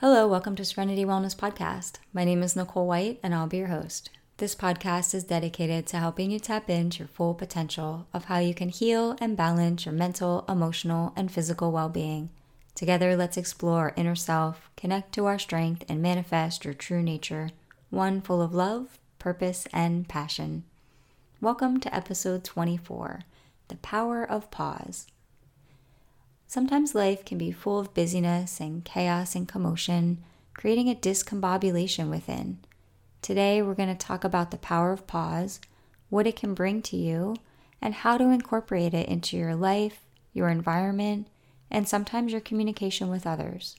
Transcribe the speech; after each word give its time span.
Hello, 0.00 0.28
welcome 0.28 0.54
to 0.54 0.64
Serenity 0.64 1.04
Wellness 1.04 1.34
Podcast. 1.34 1.94
My 2.12 2.22
name 2.22 2.40
is 2.44 2.54
Nicole 2.54 2.86
White, 2.86 3.18
and 3.20 3.34
I'll 3.34 3.48
be 3.48 3.56
your 3.56 3.66
host. 3.66 4.10
This 4.36 4.54
podcast 4.54 5.12
is 5.12 5.24
dedicated 5.24 5.88
to 5.88 5.96
helping 5.96 6.30
you 6.30 6.38
tap 6.38 6.70
into 6.70 7.00
your 7.00 7.08
full 7.08 7.34
potential 7.34 8.06
of 8.14 8.26
how 8.26 8.38
you 8.38 8.54
can 8.54 8.68
heal 8.68 9.16
and 9.20 9.36
balance 9.36 9.86
your 9.86 9.92
mental, 9.92 10.44
emotional, 10.48 11.12
and 11.16 11.32
physical 11.32 11.72
well 11.72 11.88
being. 11.88 12.30
Together, 12.76 13.16
let's 13.16 13.36
explore 13.36 13.80
our 13.80 13.94
inner 13.96 14.14
self, 14.14 14.70
connect 14.76 15.12
to 15.14 15.26
our 15.26 15.36
strength, 15.36 15.84
and 15.88 16.00
manifest 16.00 16.64
your 16.64 16.74
true 16.74 17.02
nature, 17.02 17.50
one 17.90 18.20
full 18.20 18.40
of 18.40 18.54
love, 18.54 19.00
purpose, 19.18 19.66
and 19.72 20.08
passion. 20.08 20.62
Welcome 21.40 21.80
to 21.80 21.92
episode 21.92 22.44
24 22.44 23.22
The 23.66 23.76
Power 23.78 24.22
of 24.22 24.48
Pause. 24.52 25.08
Sometimes 26.50 26.94
life 26.94 27.26
can 27.26 27.36
be 27.36 27.52
full 27.52 27.78
of 27.78 27.92
busyness 27.92 28.58
and 28.58 28.82
chaos 28.82 29.34
and 29.34 29.46
commotion, 29.46 30.24
creating 30.54 30.88
a 30.88 30.94
discombobulation 30.94 32.08
within. 32.08 32.56
Today, 33.20 33.60
we're 33.60 33.74
going 33.74 33.94
to 33.94 34.06
talk 34.06 34.24
about 34.24 34.50
the 34.50 34.56
power 34.56 34.90
of 34.90 35.06
pause, 35.06 35.60
what 36.08 36.26
it 36.26 36.36
can 36.36 36.54
bring 36.54 36.80
to 36.80 36.96
you, 36.96 37.36
and 37.82 37.92
how 37.92 38.16
to 38.16 38.30
incorporate 38.30 38.94
it 38.94 39.10
into 39.10 39.36
your 39.36 39.54
life, 39.54 40.00
your 40.32 40.48
environment, 40.48 41.28
and 41.70 41.86
sometimes 41.86 42.32
your 42.32 42.40
communication 42.40 43.10
with 43.10 43.26
others. 43.26 43.76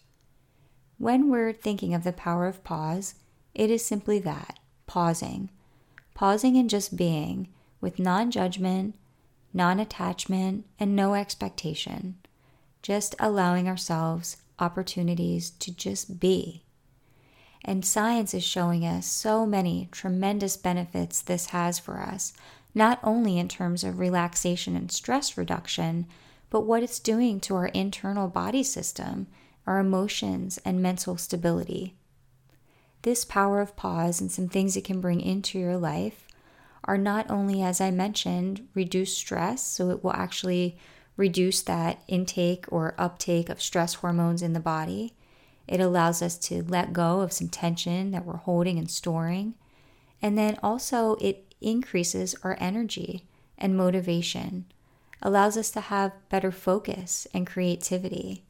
When 1.00 1.32
we're 1.32 1.54
thinking 1.54 1.96
of 1.96 2.04
the 2.04 2.14
power 2.14 2.46
of 2.46 2.64
pause, 2.64 3.16
it 3.56 3.72
is 3.72 3.84
simply 3.84 4.20
that 4.20 4.60
pausing. 4.86 5.50
Pausing 6.14 6.56
and 6.56 6.70
just 6.70 6.96
being 6.96 7.48
with 7.82 7.98
non 7.98 8.30
judgment, 8.30 8.94
non 9.56 9.80
attachment, 9.80 10.68
and 10.80 10.96
no 10.96 11.16
expectation 11.16 12.18
just 12.82 13.16
allowing 13.20 13.68
ourselves 13.68 14.38
opportunities 14.60 15.50
to 15.52 15.74
just 15.74 16.20
be. 16.20 16.64
And 17.64 17.86
science 17.86 18.34
is 18.34 18.44
showing 18.44 18.86
us 18.86 19.06
so 19.06 19.46
many 19.46 19.90
tremendous 19.92 20.56
benefits 20.56 21.22
this 21.22 21.48
has 21.48 21.78
for 21.78 22.00
us, 22.00 22.34
not 22.74 23.00
only 23.04 23.38
in 23.38 23.48
terms 23.48 23.84
of 23.84 24.00
relaxation 24.00 24.76
and 24.76 24.92
stress 24.92 25.38
reduction, 25.38 26.06
but 26.50 26.62
what 26.62 26.84
it's 26.84 27.00
doing 27.00 27.40
to 27.42 27.56
our 27.56 27.68
internal 27.68 28.28
body 28.28 28.64
system, 28.64 29.28
our 29.68 29.80
emotions, 29.80 30.58
and 30.66 30.82
mental 30.82 31.18
stability. 31.18 31.96
This 33.02 33.24
power 33.24 33.62
of 33.62 33.76
pause 33.76 34.20
and 34.20 34.32
some 34.32 34.50
things 34.50 34.76
it 34.76 34.84
can 34.84 35.00
bring 35.00 35.22
into 35.22 35.60
your 35.60 35.78
life 35.78 36.28
are 36.86 36.98
not 36.98 37.30
only, 37.30 37.62
as 37.62 37.80
I 37.80 37.92
mentioned, 37.92 38.68
reduce 38.74 39.16
stress, 39.16 39.66
so 39.66 39.90
it 39.90 40.04
will 40.04 40.14
actually 40.14 40.78
reduce 41.20 41.62
that 41.62 42.02
intake 42.08 42.66
or 42.70 42.96
uptake 42.98 43.50
of 43.50 43.62
stress 43.62 43.96
hormones 43.96 44.42
in 44.42 44.54
the 44.54 44.60
body. 44.60 45.14
It 45.68 45.82
allows 45.82 46.22
us 46.22 46.38
to 46.48 46.64
let 46.64 46.94
go 46.94 47.20
of 47.20 47.34
some 47.34 47.50
tension 47.50 48.12
that 48.12 48.26
we're 48.26 48.38
holding 48.38 48.80
and 48.80 48.90
storing. 48.90 49.56
And 50.22 50.38
then 50.38 50.58
also, 50.64 51.16
it 51.16 51.54
increases 51.60 52.36
our 52.42 52.56
energy 52.62 53.26
and 53.58 53.76
motivation, 53.76 54.66
allows 55.22 55.58
us 55.58 55.70
to 55.72 55.82
have 55.82 56.14
better 56.30 56.52
focus 56.52 57.28
and 57.34 57.46
creativity. 57.46 58.46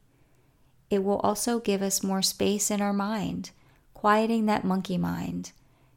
It 0.91 1.03
will 1.03 1.19
also 1.21 1.59
give 1.59 1.81
us 1.81 2.03
more 2.03 2.21
space 2.21 2.69
in 2.69 2.81
our 2.81 2.93
mind, 2.93 3.49
quieting 3.95 4.45
that 4.45 4.63
monkey 4.63 4.97
mind, 4.97 5.53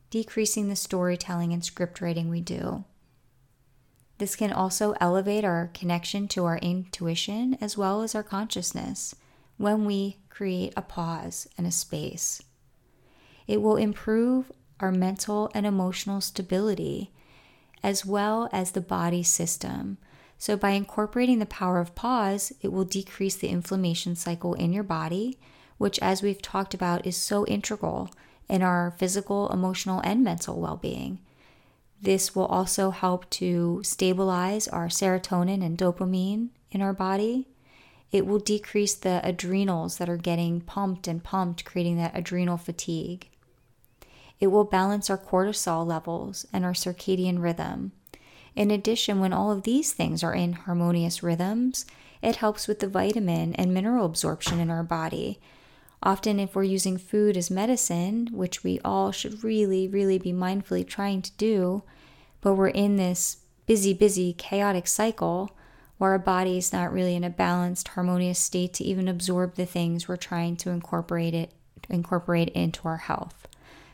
decreasing 0.09 0.69
the 0.69 0.77
storytelling 0.77 1.53
and 1.53 1.63
script 1.63 2.01
writing 2.01 2.31
we 2.31 2.41
do. 2.41 2.85
This 4.23 4.37
can 4.37 4.53
also 4.53 4.95
elevate 5.01 5.45
our 5.45 5.69
connection 5.75 6.29
to 6.29 6.45
our 6.45 6.59
intuition 6.59 7.59
as 7.61 7.77
well 7.77 8.03
as 8.03 8.15
our 8.15 8.23
consciousness 8.23 9.17
when 9.57 9.85
we 9.85 10.19
create 10.29 10.73
a 10.77 10.81
pause 10.81 11.49
and 11.59 11.67
a 11.67 11.73
space. 11.73 12.41
It 13.49 13.61
will 13.61 13.75
improve 13.75 14.53
our 14.79 14.93
mental 14.93 15.51
and 15.57 15.67
emotional 15.67 16.21
stability 16.21 17.11
as 17.83 18.07
well 18.07 18.49
as 18.53 18.71
the 18.71 18.81
body 18.81 19.25
system. 19.25 19.99
So, 20.39 20.57
by 20.57 20.71
incorporating 20.71 21.41
the 21.41 21.47
power 21.47 21.81
of 21.81 21.97
pause, 21.97 22.53
it 22.61 22.71
will 22.71 22.85
decrease 22.85 23.35
the 23.35 23.49
inflammation 23.49 24.15
cycle 24.15 24.55
in 24.55 24.73
your 24.73 24.85
body, 24.85 25.41
which, 25.79 25.99
as 25.99 26.23
we've 26.23 26.41
talked 26.41 26.75
about, 26.75 27.05
is 27.05 27.17
so 27.17 27.45
integral 27.47 28.09
in 28.49 28.63
our 28.63 28.93
physical, 28.99 29.51
emotional, 29.51 30.01
and 30.05 30.23
mental 30.23 30.61
well 30.61 30.77
being. 30.77 31.19
This 32.03 32.35
will 32.35 32.47
also 32.47 32.91
help 32.91 33.31
to 33.31 33.81
stabilize 33.85 34.67
our 34.67 34.89
serotonin 34.89 35.65
and 35.65 35.79
dopamine 35.79 36.49
in 36.73 36.83
our 36.83 36.93
body. 36.93 37.47
It 38.11 38.27
will 38.27 38.41
decrease 38.41 38.95
the 38.95 39.21
adrenals 39.23 39.99
that 39.99 40.09
are 40.09 40.17
getting 40.17 40.63
pumped 40.63 41.07
and 41.07 41.23
pumped, 41.23 41.65
creating 41.65 41.99
that 41.99 42.19
adrenal 42.19 42.57
fatigue. 42.57 43.29
It 44.41 44.49
will 44.49 44.65
balance 44.65 45.09
our 45.09 45.17
cortisol 45.17 45.87
levels 45.87 46.45
and 46.53 46.65
our 46.65 46.73
circadian 46.73 47.41
rhythm. 47.41 47.93
In 48.57 48.73
addition, 48.73 49.21
when 49.21 49.33
all 49.33 49.53
of 49.53 49.63
these 49.63 49.93
things 49.93 50.25
are 50.25 50.35
in 50.35 50.55
harmonious 50.55 51.23
rhythms, 51.23 51.87
it 52.21 52.37
helps 52.37 52.67
with 52.67 52.81
the 52.81 52.89
vitamin 52.89 53.55
and 53.55 53.73
mineral 53.73 54.05
absorption 54.05 54.59
in 54.59 54.71
our 54.71 54.83
body, 54.83 55.39
Often, 56.03 56.41
if 56.41 56.57
we're 56.57 56.65
using 56.65 56.99
food 56.99 57.37
as 57.37 57.51
medicine, 57.51 58.29
which 58.33 58.65
we 58.65 58.81
all 58.85 59.13
should 59.13 59.45
really, 59.45 59.87
really 59.87 60.19
be 60.19 60.33
mindfully 60.33 60.87
trying 60.87 61.23
to 61.23 61.33
do, 61.33 61.85
but 62.41 62.55
we're 62.55 62.69
in 62.69 62.97
this 62.97 63.39
busy, 63.67 63.95
busy, 63.95 64.33
chaotic 64.33 64.89
cycle 64.89 65.57
where 65.99 66.11
our 66.11 66.19
body 66.19 66.59
is 66.59 66.73
not 66.73 66.93
really 66.93 67.15
in 67.15 67.23
a 67.23 67.31
balanced, 67.31 67.89
harmonious 67.89 68.39
state 68.41 68.75
to 68.75 68.85
even 68.85 69.07
absorb 69.07 69.55
the 69.55 69.65
things 69.65 70.09
we're 70.09 70.17
trying 70.17 70.57
to 70.57 70.71
incorporate 70.71 71.35
it 71.35 71.53
incorporate 71.89 72.49
into 72.51 72.89
our 72.89 72.97
health. 72.97 73.47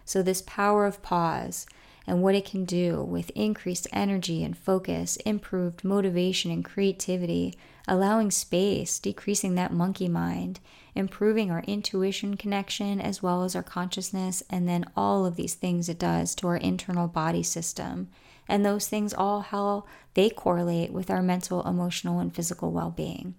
So 0.05 0.23
this 0.23 0.43
power 0.43 0.87
of 0.87 1.03
pause 1.03 1.67
and 2.07 2.23
what 2.23 2.35
it 2.35 2.47
can 2.47 2.65
do 2.65 3.03
with 3.03 3.31
increased 3.35 3.87
energy 3.93 4.43
and 4.43 4.57
focus, 4.57 5.17
improved 5.19 5.85
motivation 5.85 6.51
and 6.51 6.65
creativity, 6.65 7.55
allowing 7.89 8.31
space, 8.31 8.99
decreasing 8.99 9.55
that 9.55 9.73
monkey 9.73 10.09
mind, 10.09 10.61
improving 10.95 11.51
our 11.51 11.63
intuition 11.67 12.37
connection 12.37 13.01
as 13.01 13.23
well 13.23 13.43
as 13.43 13.57
our 13.57 13.63
consciousness, 13.63 14.43
and 14.51 14.69
then 14.69 14.85
all 14.97 15.25
of 15.25 15.37
these 15.37 15.55
things 15.55 15.89
it 15.89 15.99
does 15.99 16.35
to 16.35 16.47
our 16.47 16.57
internal 16.57 17.09
body 17.09 17.43
system. 17.43 18.09
And 18.47 18.65
those 18.65 18.89
things 18.89 19.13
all 19.13 19.41
how 19.41 19.85
they 20.15 20.31
correlate 20.31 20.93
with 20.93 21.11
our 21.11 21.23
mental, 21.23 21.67
emotional, 21.67 22.19
and 22.21 22.35
physical 22.35 22.73
well 22.73 22.91
being. 22.91 23.35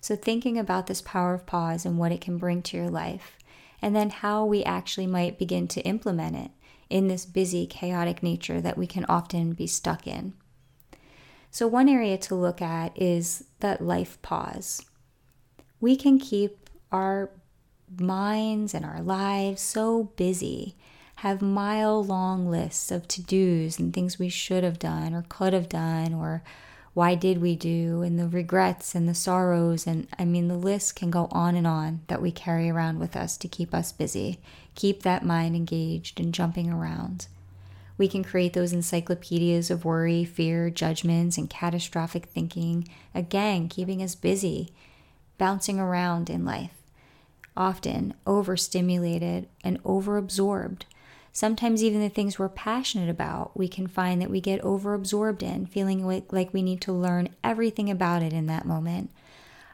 So, 0.00 0.16
thinking 0.16 0.58
about 0.58 0.86
this 0.86 1.02
power 1.02 1.34
of 1.34 1.46
pause 1.46 1.84
and 1.84 1.98
what 1.98 2.12
it 2.12 2.20
can 2.20 2.38
bring 2.38 2.62
to 2.62 2.76
your 2.76 2.88
life, 2.88 3.36
and 3.82 3.94
then 3.94 4.10
how 4.10 4.44
we 4.44 4.64
actually 4.64 5.06
might 5.06 5.38
begin 5.38 5.68
to 5.68 5.82
implement 5.82 6.36
it 6.36 6.50
in 6.88 7.08
this 7.08 7.26
busy, 7.26 7.66
chaotic 7.66 8.22
nature 8.22 8.60
that 8.60 8.78
we 8.78 8.86
can 8.86 9.04
often 9.06 9.52
be 9.52 9.66
stuck 9.66 10.06
in. 10.06 10.32
So, 11.58 11.66
one 11.66 11.88
area 11.88 12.16
to 12.18 12.36
look 12.36 12.62
at 12.62 12.96
is 12.96 13.42
that 13.58 13.80
life 13.80 14.22
pause. 14.22 14.80
We 15.80 15.96
can 15.96 16.20
keep 16.20 16.70
our 16.92 17.30
minds 17.98 18.74
and 18.74 18.84
our 18.84 19.02
lives 19.02 19.60
so 19.60 20.04
busy, 20.14 20.76
have 21.16 21.42
mile 21.42 22.04
long 22.04 22.48
lists 22.48 22.92
of 22.92 23.08
to 23.08 23.22
dos 23.22 23.76
and 23.76 23.92
things 23.92 24.20
we 24.20 24.28
should 24.28 24.62
have 24.62 24.78
done 24.78 25.12
or 25.12 25.24
could 25.28 25.52
have 25.52 25.68
done 25.68 26.14
or 26.14 26.44
why 26.94 27.16
did 27.16 27.40
we 27.40 27.56
do 27.56 28.02
and 28.02 28.20
the 28.20 28.28
regrets 28.28 28.94
and 28.94 29.08
the 29.08 29.14
sorrows 29.14 29.84
and 29.84 30.06
i 30.16 30.24
mean 30.24 30.46
the 30.46 30.56
list 30.56 30.94
can 30.94 31.10
go 31.10 31.26
on 31.32 31.56
and 31.56 31.66
on 31.66 32.02
that 32.06 32.22
we 32.22 32.30
carry 32.30 32.70
around 32.70 33.00
with 33.00 33.16
us 33.16 33.36
to 33.36 33.48
keep 33.48 33.74
us 33.74 33.90
busy 33.90 34.38
keep 34.76 35.02
that 35.02 35.24
mind 35.24 35.56
engaged 35.56 36.20
and 36.20 36.32
jumping 36.32 36.70
around 36.70 37.26
we 37.98 38.08
can 38.08 38.24
create 38.24 38.52
those 38.54 38.72
encyclopedias 38.72 39.70
of 39.70 39.84
worry 39.84 40.24
fear 40.24 40.70
judgments 40.70 41.36
and 41.36 41.50
catastrophic 41.50 42.26
thinking 42.26 42.88
again 43.14 43.68
keeping 43.68 44.02
us 44.02 44.14
busy 44.14 44.72
bouncing 45.36 45.78
around 45.78 46.30
in 46.30 46.44
life 46.44 46.74
often 47.56 48.14
overstimulated 48.26 49.48
and 49.62 49.82
overabsorbed 49.82 50.82
Sometimes, 51.38 51.84
even 51.84 52.00
the 52.00 52.08
things 52.08 52.36
we're 52.36 52.48
passionate 52.48 53.08
about, 53.08 53.56
we 53.56 53.68
can 53.68 53.86
find 53.86 54.20
that 54.20 54.28
we 54.28 54.40
get 54.40 54.60
overabsorbed 54.62 55.40
in, 55.40 55.66
feeling 55.66 56.04
like, 56.04 56.52
we 56.52 56.62
need 56.62 56.80
to 56.80 56.92
learn 56.92 57.28
everything 57.44 57.88
about 57.88 58.22
it 58.22 58.32
in 58.32 58.46
that 58.46 58.66
moment. 58.66 59.10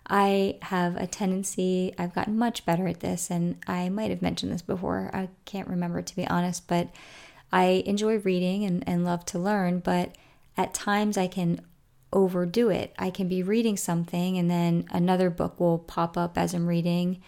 I 0.06 0.58
have 0.60 0.96
a 0.96 1.06
tendency, 1.06 1.94
I've 1.98 2.14
gotten 2.14 2.36
much 2.36 2.66
better 2.66 2.86
at 2.86 3.00
this, 3.00 3.30
and 3.30 3.56
I 3.66 3.88
might 3.88 4.10
have 4.10 4.20
mentioned 4.20 4.52
this 4.52 4.60
before. 4.60 5.10
I 5.14 5.30
can't 5.46 5.66
remember 5.66 6.02
to 6.02 6.16
be 6.16 6.26
honest, 6.26 6.68
but 6.68 6.88
I 7.54 7.84
enjoy 7.86 8.18
reading 8.18 8.64
and, 8.64 8.82
and 8.84 9.04
love 9.04 9.24
to 9.26 9.38
learn, 9.38 9.78
but 9.78 10.16
at 10.56 10.74
times 10.74 11.16
I 11.16 11.28
can 11.28 11.60
overdo 12.12 12.68
it. 12.68 12.92
I 12.98 13.10
can 13.10 13.28
be 13.28 13.44
reading 13.44 13.76
something, 13.76 14.36
and 14.36 14.50
then 14.50 14.86
another 14.90 15.30
book 15.30 15.60
will 15.60 15.78
pop 15.78 16.18
up 16.18 16.36
as 16.36 16.52
I'm 16.52 16.66
reading 16.66 17.22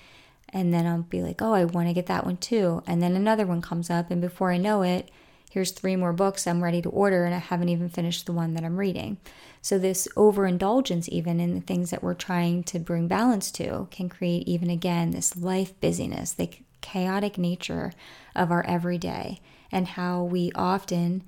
and 0.50 0.72
then 0.72 0.86
I'll 0.86 1.02
be 1.02 1.22
like, 1.22 1.42
oh, 1.42 1.52
I 1.52 1.64
want 1.64 1.88
to 1.88 1.94
get 1.94 2.06
that 2.06 2.24
one 2.24 2.36
too. 2.38 2.82
And 2.86 3.02
then 3.02 3.14
another 3.14 3.46
one 3.46 3.60
comes 3.60 3.90
up, 3.90 4.10
and 4.10 4.20
before 4.20 4.52
I 4.52 4.56
know 4.56 4.82
it, 4.82 5.10
here's 5.50 5.70
three 5.70 5.96
more 5.96 6.12
books 6.12 6.46
I'm 6.46 6.62
ready 6.62 6.80
to 6.82 6.88
order, 6.88 7.24
and 7.24 7.34
I 7.34 7.38
haven't 7.38 7.68
even 7.68 7.88
finished 7.88 8.26
the 8.26 8.32
one 8.32 8.54
that 8.54 8.64
I'm 8.64 8.76
reading. 8.76 9.18
So, 9.60 9.78
this 9.78 10.06
overindulgence, 10.16 11.08
even 11.08 11.40
in 11.40 11.54
the 11.54 11.60
things 11.60 11.90
that 11.90 12.02
we're 12.02 12.14
trying 12.14 12.62
to 12.64 12.78
bring 12.78 13.08
balance 13.08 13.50
to, 13.52 13.88
can 13.90 14.08
create, 14.08 14.46
even 14.46 14.70
again, 14.70 15.10
this 15.10 15.36
life 15.36 15.78
busyness, 15.80 16.32
the 16.32 16.50
chaotic 16.80 17.36
nature 17.36 17.92
of 18.34 18.50
our 18.52 18.64
everyday, 18.64 19.40
and 19.70 19.88
how 19.88 20.22
we 20.22 20.52
often 20.54 21.22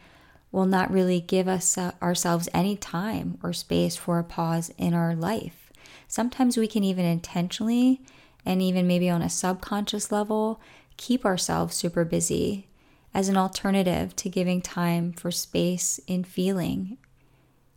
will 0.50 0.66
not 0.66 0.90
really 0.90 1.20
give 1.20 1.46
us 1.46 1.76
uh, 1.76 1.92
ourselves 2.00 2.48
any 2.54 2.76
time 2.76 3.38
or 3.42 3.52
space 3.52 3.96
for 3.96 4.18
a 4.18 4.24
pause 4.24 4.70
in 4.78 4.94
our 4.94 5.14
life. 5.14 5.72
Sometimes 6.06 6.56
we 6.56 6.66
can 6.66 6.84
even 6.84 7.04
intentionally 7.04 8.00
and 8.46 8.62
even 8.62 8.86
maybe 8.86 9.10
on 9.10 9.22
a 9.22 9.28
subconscious 9.28 10.10
level 10.10 10.60
keep 10.96 11.24
ourselves 11.24 11.76
super 11.76 12.04
busy 12.04 12.68
as 13.12 13.28
an 13.28 13.36
alternative 13.36 14.14
to 14.16 14.28
giving 14.28 14.60
time 14.60 15.12
for 15.12 15.30
space 15.30 16.00
in 16.06 16.24
feeling 16.24 16.98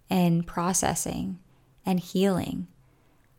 and 0.10 0.46
processing 0.46 1.40
and 1.86 2.00
healing. 2.00 2.68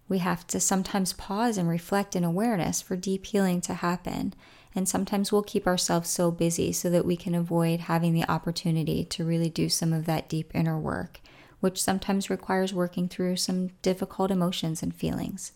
We 0.08 0.18
have 0.18 0.46
to 0.48 0.60
sometimes 0.60 1.12
pause 1.12 1.56
and 1.56 1.68
reflect 1.68 2.16
in 2.16 2.24
awareness 2.24 2.82
for 2.82 2.96
deep 2.96 3.26
healing 3.26 3.60
to 3.62 3.74
happen. 3.74 4.34
And 4.74 4.88
sometimes 4.88 5.30
we'll 5.30 5.42
keep 5.42 5.66
ourselves 5.66 6.08
so 6.08 6.30
busy 6.30 6.72
so 6.72 6.88
that 6.90 7.04
we 7.04 7.16
can 7.16 7.34
avoid 7.34 7.80
having 7.80 8.14
the 8.14 8.28
opportunity 8.30 9.04
to 9.04 9.24
really 9.24 9.50
do 9.50 9.68
some 9.68 9.92
of 9.92 10.06
that 10.06 10.28
deep 10.28 10.50
inner 10.54 10.78
work, 10.78 11.20
which 11.60 11.82
sometimes 11.82 12.30
requires 12.30 12.72
working 12.72 13.08
through 13.08 13.36
some 13.36 13.68
difficult 13.82 14.30
emotions 14.30 14.82
and 14.82 14.94
feelings. 14.94 15.52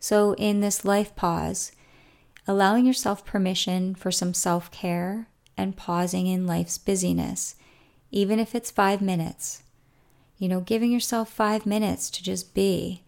So, 0.00 0.34
in 0.34 0.60
this 0.60 0.84
life 0.84 1.14
pause, 1.14 1.72
allowing 2.48 2.86
yourself 2.86 3.24
permission 3.24 3.94
for 3.94 4.10
some 4.10 4.34
self 4.34 4.70
care 4.70 5.28
and 5.56 5.76
pausing 5.76 6.26
in 6.26 6.46
life's 6.46 6.78
busyness, 6.78 7.54
even 8.10 8.40
if 8.40 8.54
it's 8.54 8.70
five 8.70 9.00
minutes. 9.00 9.62
You 10.38 10.48
know, 10.48 10.60
giving 10.60 10.90
yourself 10.90 11.30
five 11.30 11.66
minutes 11.66 12.08
to 12.10 12.22
just 12.22 12.54
be 12.54 13.02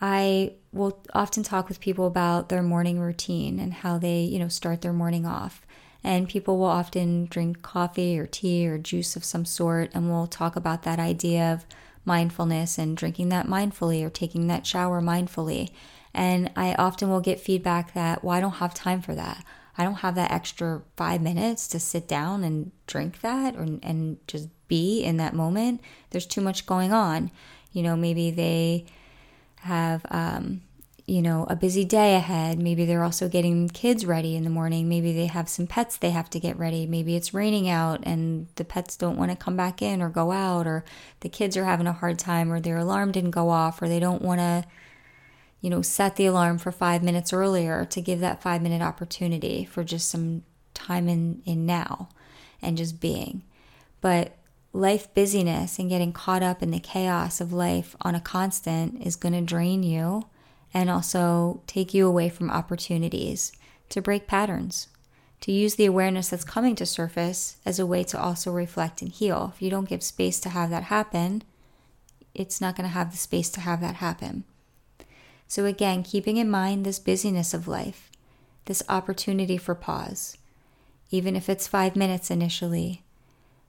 I 0.00 0.52
will 0.72 1.02
often 1.14 1.42
talk 1.42 1.68
with 1.68 1.80
people 1.80 2.06
about 2.06 2.48
their 2.48 2.62
morning 2.62 3.00
routine 3.00 3.58
and 3.58 3.72
how 3.72 3.98
they, 3.98 4.20
you 4.20 4.38
know, 4.38 4.48
start 4.48 4.82
their 4.82 4.92
morning 4.92 5.24
off. 5.24 5.66
And 6.04 6.28
people 6.28 6.58
will 6.58 6.66
often 6.66 7.24
drink 7.26 7.62
coffee 7.62 8.18
or 8.18 8.26
tea 8.26 8.68
or 8.68 8.78
juice 8.78 9.16
of 9.16 9.24
some 9.24 9.44
sort, 9.44 9.90
and 9.94 10.08
we'll 10.08 10.28
talk 10.28 10.54
about 10.54 10.82
that 10.84 11.00
idea 11.00 11.52
of 11.52 11.66
mindfulness 12.04 12.78
and 12.78 12.96
drinking 12.96 13.30
that 13.30 13.46
mindfully 13.46 14.04
or 14.04 14.10
taking 14.10 14.46
that 14.46 14.66
shower 14.66 15.02
mindfully. 15.02 15.70
And 16.14 16.50
I 16.54 16.74
often 16.74 17.10
will 17.10 17.20
get 17.20 17.40
feedback 17.40 17.94
that, 17.94 18.22
well, 18.22 18.36
I 18.36 18.40
don't 18.40 18.52
have 18.52 18.72
time 18.72 19.02
for 19.02 19.14
that. 19.14 19.44
I 19.76 19.84
don't 19.84 19.94
have 19.96 20.14
that 20.14 20.30
extra 20.30 20.82
five 20.96 21.20
minutes 21.20 21.68
to 21.68 21.80
sit 21.80 22.06
down 22.06 22.44
and 22.44 22.70
drink 22.86 23.20
that 23.20 23.56
or, 23.56 23.66
and 23.82 24.18
just 24.26 24.48
be 24.68 25.02
in 25.02 25.16
that 25.18 25.34
moment. 25.34 25.80
There's 26.10 26.26
too 26.26 26.40
much 26.40 26.66
going 26.66 26.92
on. 26.92 27.30
You 27.72 27.82
know, 27.82 27.96
maybe 27.96 28.30
they 28.30 28.86
have, 29.66 30.04
um, 30.10 30.62
you 31.06 31.22
know, 31.22 31.46
a 31.48 31.54
busy 31.54 31.84
day 31.84 32.16
ahead. 32.16 32.58
Maybe 32.58 32.84
they're 32.84 33.04
also 33.04 33.28
getting 33.28 33.68
kids 33.68 34.04
ready 34.04 34.34
in 34.34 34.42
the 34.42 34.50
morning. 34.50 34.88
Maybe 34.88 35.12
they 35.12 35.26
have 35.26 35.48
some 35.48 35.66
pets 35.68 35.96
they 35.96 36.10
have 36.10 36.28
to 36.30 36.40
get 36.40 36.58
ready. 36.58 36.86
Maybe 36.86 37.14
it's 37.14 37.32
raining 37.32 37.68
out 37.68 38.00
and 38.02 38.48
the 38.56 38.64
pets 38.64 38.96
don't 38.96 39.16
want 39.16 39.30
to 39.30 39.36
come 39.36 39.56
back 39.56 39.80
in 39.80 40.02
or 40.02 40.08
go 40.08 40.32
out, 40.32 40.66
or 40.66 40.84
the 41.20 41.28
kids 41.28 41.56
are 41.56 41.64
having 41.64 41.86
a 41.86 41.92
hard 41.92 42.18
time, 42.18 42.52
or 42.52 42.60
their 42.60 42.78
alarm 42.78 43.12
didn't 43.12 43.30
go 43.30 43.50
off, 43.50 43.80
or 43.80 43.88
they 43.88 44.00
don't 44.00 44.22
want 44.22 44.40
to, 44.40 44.64
you 45.60 45.70
know, 45.70 45.82
set 45.82 46.16
the 46.16 46.26
alarm 46.26 46.58
for 46.58 46.72
five 46.72 47.02
minutes 47.02 47.32
earlier 47.32 47.84
to 47.84 48.00
give 48.00 48.20
that 48.20 48.42
five 48.42 48.60
minute 48.60 48.82
opportunity 48.82 49.64
for 49.64 49.84
just 49.84 50.10
some 50.10 50.42
time 50.74 51.08
in, 51.08 51.40
in 51.44 51.66
now 51.66 52.08
and 52.60 52.76
just 52.76 53.00
being. 53.00 53.42
But 54.00 54.36
life 54.76 55.12
busyness 55.14 55.78
and 55.78 55.88
getting 55.88 56.12
caught 56.12 56.42
up 56.42 56.62
in 56.62 56.70
the 56.70 56.78
chaos 56.78 57.40
of 57.40 57.52
life 57.52 57.96
on 58.02 58.14
a 58.14 58.20
constant 58.20 59.02
is 59.04 59.16
going 59.16 59.32
to 59.32 59.40
drain 59.40 59.82
you 59.82 60.22
and 60.74 60.90
also 60.90 61.62
take 61.66 61.94
you 61.94 62.06
away 62.06 62.28
from 62.28 62.50
opportunities 62.50 63.52
to 63.88 64.02
break 64.02 64.26
patterns, 64.26 64.88
to 65.40 65.50
use 65.50 65.76
the 65.76 65.86
awareness 65.86 66.28
that's 66.28 66.44
coming 66.44 66.74
to 66.74 66.84
surface 66.84 67.56
as 67.64 67.78
a 67.78 67.86
way 67.86 68.04
to 68.04 68.20
also 68.20 68.52
reflect 68.52 69.00
and 69.00 69.10
heal. 69.10 69.52
If 69.54 69.62
you 69.62 69.70
don't 69.70 69.88
give 69.88 70.02
space 70.02 70.38
to 70.40 70.50
have 70.50 70.68
that 70.70 70.84
happen, 70.84 71.42
it's 72.34 72.60
not 72.60 72.76
going 72.76 72.86
to 72.86 72.92
have 72.92 73.12
the 73.12 73.16
space 73.16 73.48
to 73.50 73.60
have 73.60 73.80
that 73.80 73.96
happen. 73.96 74.44
So, 75.48 75.64
again, 75.64 76.02
keeping 76.02 76.36
in 76.36 76.50
mind 76.50 76.84
this 76.84 76.98
busyness 76.98 77.54
of 77.54 77.68
life, 77.68 78.10
this 78.66 78.82
opportunity 78.88 79.56
for 79.56 79.74
pause, 79.74 80.36
even 81.10 81.36
if 81.36 81.48
it's 81.48 81.68
five 81.68 81.96
minutes 81.96 82.30
initially, 82.30 83.04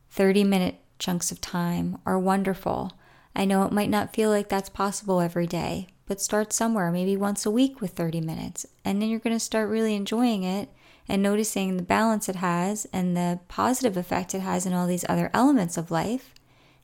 30 0.09 0.43
minute 0.43 0.75
chunks 0.99 1.31
of 1.31 1.41
time 1.41 1.99
are 2.05 2.19
wonderful. 2.19 2.93
I 3.35 3.45
know 3.45 3.63
it 3.63 3.71
might 3.71 3.89
not 3.89 4.15
feel 4.15 4.29
like 4.29 4.49
that's 4.49 4.69
possible 4.69 5.21
every 5.21 5.47
day, 5.47 5.87
but 6.05 6.21
start 6.21 6.53
somewhere, 6.53 6.91
maybe 6.91 7.15
once 7.15 7.45
a 7.45 7.51
week 7.51 7.81
with 7.81 7.91
30 7.91 8.21
minutes. 8.21 8.65
And 8.83 9.01
then 9.01 9.09
you're 9.09 9.19
going 9.19 9.35
to 9.35 9.39
start 9.39 9.69
really 9.69 9.95
enjoying 9.95 10.43
it 10.43 10.69
and 11.07 11.21
noticing 11.21 11.77
the 11.77 11.83
balance 11.83 12.27
it 12.27 12.37
has 12.37 12.87
and 12.91 13.15
the 13.15 13.39
positive 13.47 13.95
effect 13.95 14.33
it 14.33 14.39
has 14.39 14.65
in 14.65 14.73
all 14.73 14.87
these 14.87 15.05
other 15.07 15.29
elements 15.33 15.77
of 15.77 15.91
life. 15.91 16.33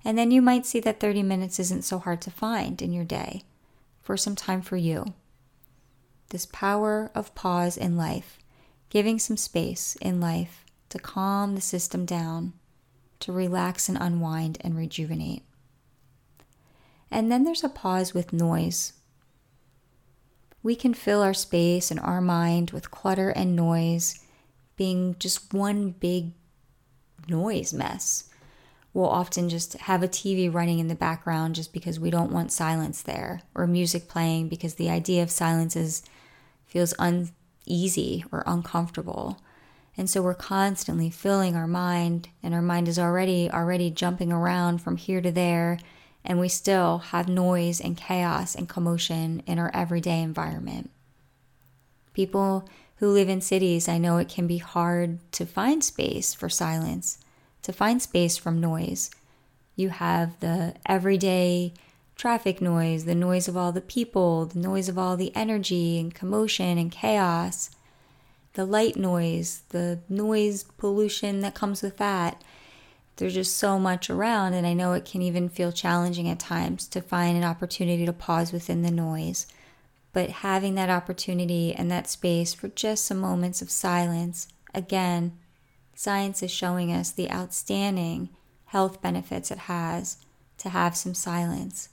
And 0.06 0.18
then 0.18 0.32
you 0.32 0.42
might 0.42 0.66
see 0.66 0.80
that 0.82 1.00
30 1.00 1.24
minutes 1.24 1.60
isn't 1.60 1.84
so 1.84 2.00
hard 2.00 2.22
to 2.22 2.32
find 2.32 2.82
in 2.82 2.94
your 2.94 3.06
day 3.06 3.44
for 4.02 4.18
some 4.18 4.36
time 4.36 4.62
for 4.62 4.78
you. 4.78 5.14
This 6.30 6.46
power 6.46 7.10
of 7.16 7.36
pause 7.36 7.78
in 7.78 7.96
life, 7.96 8.40
giving 8.90 9.20
some 9.20 9.38
space 9.38 9.96
in 10.02 10.20
life 10.20 10.66
to 10.90 11.00
calm 11.00 11.56
the 11.56 11.62
system 11.62 12.06
down 12.06 12.54
to 13.24 13.32
relax 13.32 13.88
and 13.88 13.98
unwind 14.00 14.58
and 14.62 14.76
rejuvenate. 14.76 15.44
And 17.10 17.32
then 17.32 17.46
there's 17.46 17.64
a 17.64 17.70
pause 17.70 18.14
with 18.14 18.34
noise. 18.34 18.94
We 20.62 20.76
can 20.76 20.94
fill 20.94 21.22
our 21.22 21.34
space 21.34 21.90
and 21.90 22.00
our 22.02 22.20
mind 22.20 22.72
with 22.72 22.92
clutter 22.92 23.30
and 23.30 23.56
noise, 23.56 24.20
being 24.76 25.16
just 25.20 25.54
one 25.54 25.92
big 25.92 26.32
noise 27.30 27.74
mess. 27.74 28.30
We'll 28.94 29.08
often 29.08 29.48
just 29.48 29.74
have 29.74 30.04
a 30.04 30.08
TV 30.08 30.54
running 30.54 30.80
in 30.80 30.90
the 30.90 30.96
background 30.96 31.56
just 31.56 31.72
because 31.72 32.00
we 32.00 32.10
don't 32.10 32.32
want 32.32 32.52
silence 32.52 33.02
there, 33.02 33.42
or 33.56 33.68
music 33.68 34.10
playing 34.10 34.50
because 34.50 34.76
the 34.76 34.90
idea 34.90 35.24
of 35.24 35.32
silence 35.32 35.76
is, 35.78 36.04
feels 36.66 36.94
uneasy 37.00 38.26
or 38.34 38.44
uncomfortable. 38.46 39.40
And 39.98 40.10
so 40.10 40.22
we're 40.22 40.34
constantly 40.34 41.10
filling 41.10 41.56
our 41.56 41.68
mind 41.68 42.30
and 42.42 42.54
our 42.54 42.62
mind 42.62 42.88
is 42.88 42.98
already 42.98 43.50
already 43.52 43.92
jumping 43.92 44.32
around 44.32 44.80
from 44.80 44.98
here 44.98 45.22
to 45.22 45.32
there 45.32 45.80
and 46.26 46.40
we 46.40 46.50
still 46.50 47.00
have 47.00 47.28
noise 47.28 47.82
and 47.82 47.98
chaos 47.98 48.56
and 48.56 48.70
commotion 48.70 49.44
in 49.46 49.60
our 49.60 49.72
everyday 49.74 50.22
environment. 50.22 50.90
People 52.14 52.68
who 52.98 53.12
live 53.12 53.28
in 53.28 53.42
cities, 53.42 53.90
I 53.90 53.98
know 53.98 54.18
it 54.18 54.30
can 54.30 54.48
be 54.48 54.60
hard 54.60 55.20
to 55.34 55.46
find 55.46 55.84
space 55.84 56.34
for 56.34 56.48
silence, 56.48 57.18
to 57.64 57.74
find 57.74 58.02
space 58.02 58.38
from 58.38 58.62
noise. 58.62 59.12
You 59.76 59.90
have 59.90 60.40
the 60.40 60.76
everyday 60.86 61.74
traffic 62.16 62.62
noise, 62.62 63.06
the 63.06 63.16
noise 63.16 63.48
of 63.48 63.58
all 63.58 63.72
the 63.72 63.82
people, 63.82 64.46
the 64.46 64.60
noise 64.60 64.88
of 64.88 64.98
all 64.98 65.18
the 65.18 65.36
energy 65.36 66.00
and 66.00 66.14
commotion 66.14 66.78
and 66.78 66.92
chaos 66.92 67.72
the 68.54 68.66
light 68.66 68.96
noise, 68.96 69.64
the 69.70 70.00
noise 70.08 70.64
pollution 70.78 71.42
that 71.42 71.56
comes 71.56 71.82
with 71.82 71.98
that. 71.98 72.44
There's 73.16 73.34
just 73.36 73.58
so 73.58 73.78
much 73.78 74.10
around, 74.10 74.54
and 74.54 74.66
I 74.66 74.74
know 74.74 74.94
it 74.94 75.06
can 75.06 75.22
even 75.22 75.50
feel 75.50 75.72
challenging 75.72 76.28
at 76.30 76.40
times 76.40 76.88
to 76.90 77.02
find 77.02 77.38
an 77.38 77.44
opportunity 77.44 78.06
to 78.06 78.14
pause 78.14 78.52
within 78.52 78.82
the 78.82 78.92
noise. 78.92 79.46
But 80.14 80.30
having 80.30 80.76
that 80.76 80.90
opportunity 80.90 81.74
and 81.74 81.90
that 81.92 82.10
space 82.10 82.54
for 82.54 82.68
just 82.70 83.06
some 83.06 83.20
moments 83.20 83.62
of 83.62 83.70
silence, 83.72 84.48
again, 84.74 85.38
science 85.96 86.42
is 86.44 86.52
showing 86.52 86.92
us 86.92 87.12
the 87.12 87.32
outstanding 87.32 88.30
health 88.66 89.02
benefits 89.02 89.52
it 89.52 89.60
has 89.60 90.18
to 90.60 90.70
have 90.70 90.96
some 90.96 91.14
silence. 91.14 91.90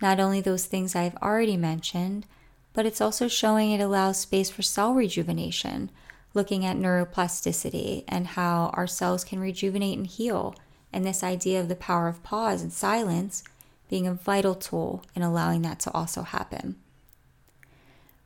Not 0.00 0.18
only 0.20 0.40
those 0.40 0.66
things 0.66 0.94
I've 0.94 1.16
already 1.16 1.56
mentioned, 1.56 2.26
but 2.72 2.86
it's 2.86 3.00
also 3.00 3.28
showing 3.28 3.72
it 3.72 3.80
allows 3.80 4.20
space 4.20 4.50
for 4.50 4.62
cell 4.62 4.94
rejuvenation, 4.94 5.90
looking 6.34 6.64
at 6.64 6.76
neuroplasticity 6.76 8.04
and 8.06 8.28
how 8.28 8.70
our 8.74 8.86
cells 8.86 9.24
can 9.24 9.40
rejuvenate 9.40 9.98
and 9.98 10.06
heal, 10.06 10.54
and 10.92 11.04
this 11.04 11.22
idea 11.22 11.60
of 11.60 11.68
the 11.68 11.76
power 11.76 12.08
of 12.08 12.22
pause 12.22 12.62
and 12.62 12.72
silence 12.72 13.42
being 13.88 14.06
a 14.06 14.14
vital 14.14 14.54
tool 14.54 15.02
in 15.14 15.22
allowing 15.22 15.62
that 15.62 15.80
to 15.80 15.90
also 15.92 16.22
happen. 16.22 16.76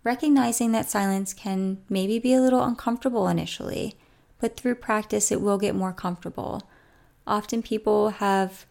Recognizing 0.02 0.72
that 0.72 0.90
silence 0.90 1.32
can 1.32 1.78
maybe 1.88 2.18
be 2.18 2.34
a 2.34 2.40
little 2.40 2.62
uncomfortable 2.62 3.26
initially, 3.26 3.96
but 4.38 4.56
through 4.56 4.74
practice 4.74 5.32
it 5.32 5.40
will 5.40 5.56
get 5.56 5.74
more 5.74 5.94
comfortable. 5.94 6.68
Often 7.26 7.62
people 7.62 8.10
have, 8.10 8.66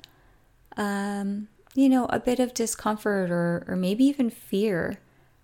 um, 0.78 1.48
you 1.74 1.90
know, 1.90 2.06
a 2.06 2.20
bit 2.20 2.40
of 2.40 2.54
discomfort 2.54 3.32
or, 3.32 3.66
or 3.68 3.76
maybe 3.76 4.04
even 4.04 4.30
fear 4.30 5.00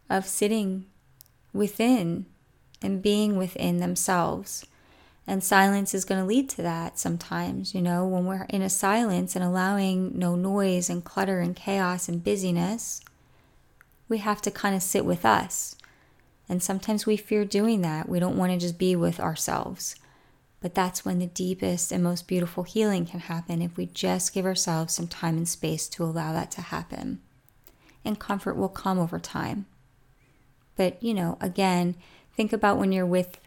of 0.09 0.25
sitting 0.25 0.85
within 1.53 2.25
and 2.81 3.01
being 3.01 3.37
within 3.37 3.77
themselves. 3.77 4.65
And 5.27 5.43
silence 5.43 5.93
is 5.93 6.05
going 6.05 6.19
to 6.19 6.25
lead 6.25 6.49
to 6.49 6.63
that 6.63 6.97
sometimes, 6.97 7.75
you 7.75 7.81
know, 7.81 8.07
when 8.07 8.25
we're 8.25 8.47
in 8.49 8.63
a 8.63 8.69
silence 8.69 9.35
and 9.35 9.45
allowing 9.45 10.17
no 10.17 10.35
noise 10.35 10.89
and 10.89 11.03
clutter 11.03 11.39
and 11.39 11.55
chaos 11.55 12.09
and 12.09 12.23
busyness, 12.23 13.01
we 14.07 14.17
have 14.17 14.41
to 14.41 14.51
kind 14.51 14.75
of 14.75 14.81
sit 14.81 15.05
with 15.05 15.25
us. 15.25 15.75
And 16.49 16.63
sometimes 16.63 17.05
we 17.05 17.15
fear 17.15 17.45
doing 17.45 17.81
that. 17.81 18.09
We 18.09 18.19
don't 18.19 18.37
want 18.37 18.51
to 18.53 18.57
just 18.57 18.79
be 18.79 18.95
with 18.95 19.19
ourselves. 19.19 19.95
But 20.61 20.73
that's 20.73 21.05
when 21.05 21.19
the 21.19 21.27
deepest 21.27 21.91
and 21.91 22.03
most 22.03 22.27
beautiful 22.27 22.63
healing 22.63 23.05
can 23.05 23.19
happen 23.19 23.61
if 23.61 23.77
we 23.77 23.85
just 23.85 24.33
give 24.33 24.45
ourselves 24.45 24.95
some 24.95 25.07
time 25.07 25.37
and 25.37 25.47
space 25.47 25.87
to 25.89 26.03
allow 26.03 26.33
that 26.33 26.49
to 26.51 26.61
happen. 26.61 27.21
And 28.03 28.19
comfort 28.19 28.57
will 28.57 28.67
come 28.67 28.97
over 28.97 29.19
time. 29.19 29.67
But, 30.79 31.03
you 31.03 31.13
know, 31.13 31.37
again, 31.41 31.95
think 32.37 32.53
about 32.53 32.77
when 32.77 32.93
you're 32.93 33.05
with 33.05 33.37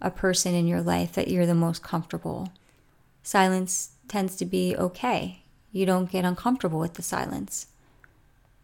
a 0.00 0.10
person 0.10 0.56
in 0.56 0.66
your 0.66 0.82
life 0.82 1.12
that 1.12 1.28
you're 1.28 1.46
the 1.46 1.54
most 1.54 1.84
comfortable. 1.84 2.48
Silence 3.22 3.92
tends 4.08 4.34
to 4.34 4.44
be 4.44 4.74
okay. 4.76 5.44
You 5.70 5.86
don't 5.86 6.10
get 6.10 6.24
uncomfortable 6.24 6.80
with 6.80 6.94
the 6.94 7.02
silence. 7.02 7.68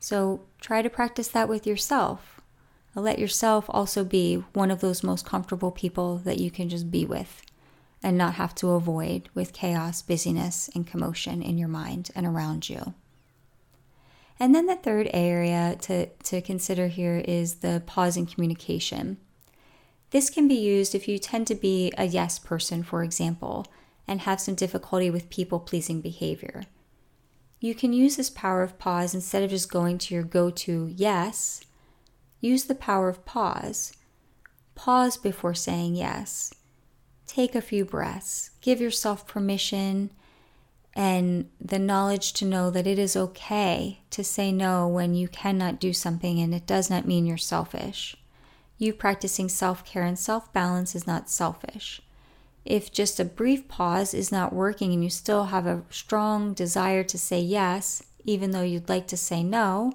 So 0.00 0.40
try 0.60 0.82
to 0.82 0.90
practice 0.90 1.28
that 1.28 1.48
with 1.48 1.68
yourself. 1.68 2.40
Let 2.96 3.20
yourself 3.20 3.66
also 3.68 4.02
be 4.02 4.42
one 4.54 4.72
of 4.72 4.80
those 4.80 5.04
most 5.04 5.24
comfortable 5.24 5.70
people 5.70 6.18
that 6.24 6.40
you 6.40 6.50
can 6.50 6.68
just 6.68 6.90
be 6.90 7.04
with 7.04 7.42
and 8.02 8.18
not 8.18 8.34
have 8.34 8.56
to 8.56 8.70
avoid 8.70 9.28
with 9.34 9.52
chaos, 9.52 10.02
busyness, 10.02 10.68
and 10.74 10.84
commotion 10.84 11.42
in 11.42 11.58
your 11.58 11.68
mind 11.68 12.10
and 12.16 12.26
around 12.26 12.68
you. 12.68 12.92
And 14.40 14.54
then 14.54 14.64
the 14.64 14.76
third 14.76 15.10
area 15.12 15.76
to, 15.82 16.06
to 16.06 16.40
consider 16.40 16.88
here 16.88 17.18
is 17.18 17.56
the 17.56 17.82
pause 17.84 18.16
in 18.16 18.24
communication. 18.24 19.18
This 20.10 20.30
can 20.30 20.48
be 20.48 20.54
used 20.54 20.94
if 20.94 21.06
you 21.06 21.18
tend 21.18 21.46
to 21.48 21.54
be 21.54 21.92
a 21.98 22.06
yes 22.06 22.38
person, 22.38 22.82
for 22.82 23.04
example, 23.04 23.66
and 24.08 24.22
have 24.22 24.40
some 24.40 24.54
difficulty 24.54 25.10
with 25.10 25.28
people 25.28 25.60
pleasing 25.60 26.00
behavior. 26.00 26.64
You 27.60 27.74
can 27.74 27.92
use 27.92 28.16
this 28.16 28.30
power 28.30 28.62
of 28.62 28.78
pause 28.78 29.14
instead 29.14 29.42
of 29.42 29.50
just 29.50 29.70
going 29.70 29.98
to 29.98 30.14
your 30.14 30.24
go 30.24 30.48
to 30.50 30.90
yes. 30.96 31.60
Use 32.40 32.64
the 32.64 32.74
power 32.74 33.10
of 33.10 33.26
pause. 33.26 33.92
Pause 34.74 35.18
before 35.18 35.52
saying 35.52 35.94
yes. 35.94 36.54
Take 37.26 37.54
a 37.54 37.60
few 37.60 37.84
breaths. 37.84 38.52
Give 38.62 38.80
yourself 38.80 39.26
permission 39.26 40.10
and 40.94 41.48
the 41.60 41.78
knowledge 41.78 42.32
to 42.34 42.44
know 42.44 42.70
that 42.70 42.86
it 42.86 42.98
is 42.98 43.16
okay 43.16 44.00
to 44.10 44.24
say 44.24 44.50
no 44.50 44.88
when 44.88 45.14
you 45.14 45.28
cannot 45.28 45.80
do 45.80 45.92
something 45.92 46.40
and 46.40 46.54
it 46.54 46.66
does 46.66 46.90
not 46.90 47.06
mean 47.06 47.26
you're 47.26 47.36
selfish. 47.36 48.16
You 48.78 48.92
practicing 48.92 49.48
self 49.48 49.84
care 49.84 50.02
and 50.02 50.18
self 50.18 50.52
balance 50.52 50.94
is 50.94 51.06
not 51.06 51.30
selfish. 51.30 52.00
If 52.64 52.92
just 52.92 53.20
a 53.20 53.24
brief 53.24 53.68
pause 53.68 54.12
is 54.12 54.32
not 54.32 54.52
working 54.52 54.92
and 54.92 55.02
you 55.02 55.10
still 55.10 55.44
have 55.44 55.66
a 55.66 55.82
strong 55.90 56.52
desire 56.54 57.04
to 57.04 57.18
say 57.18 57.40
yes, 57.40 58.02
even 58.24 58.50
though 58.50 58.62
you'd 58.62 58.88
like 58.88 59.06
to 59.08 59.16
say 59.16 59.42
no, 59.42 59.92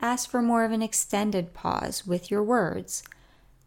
ask 0.00 0.28
for 0.28 0.42
more 0.42 0.64
of 0.64 0.72
an 0.72 0.82
extended 0.82 1.54
pause 1.54 2.06
with 2.06 2.30
your 2.30 2.42
words. 2.42 3.02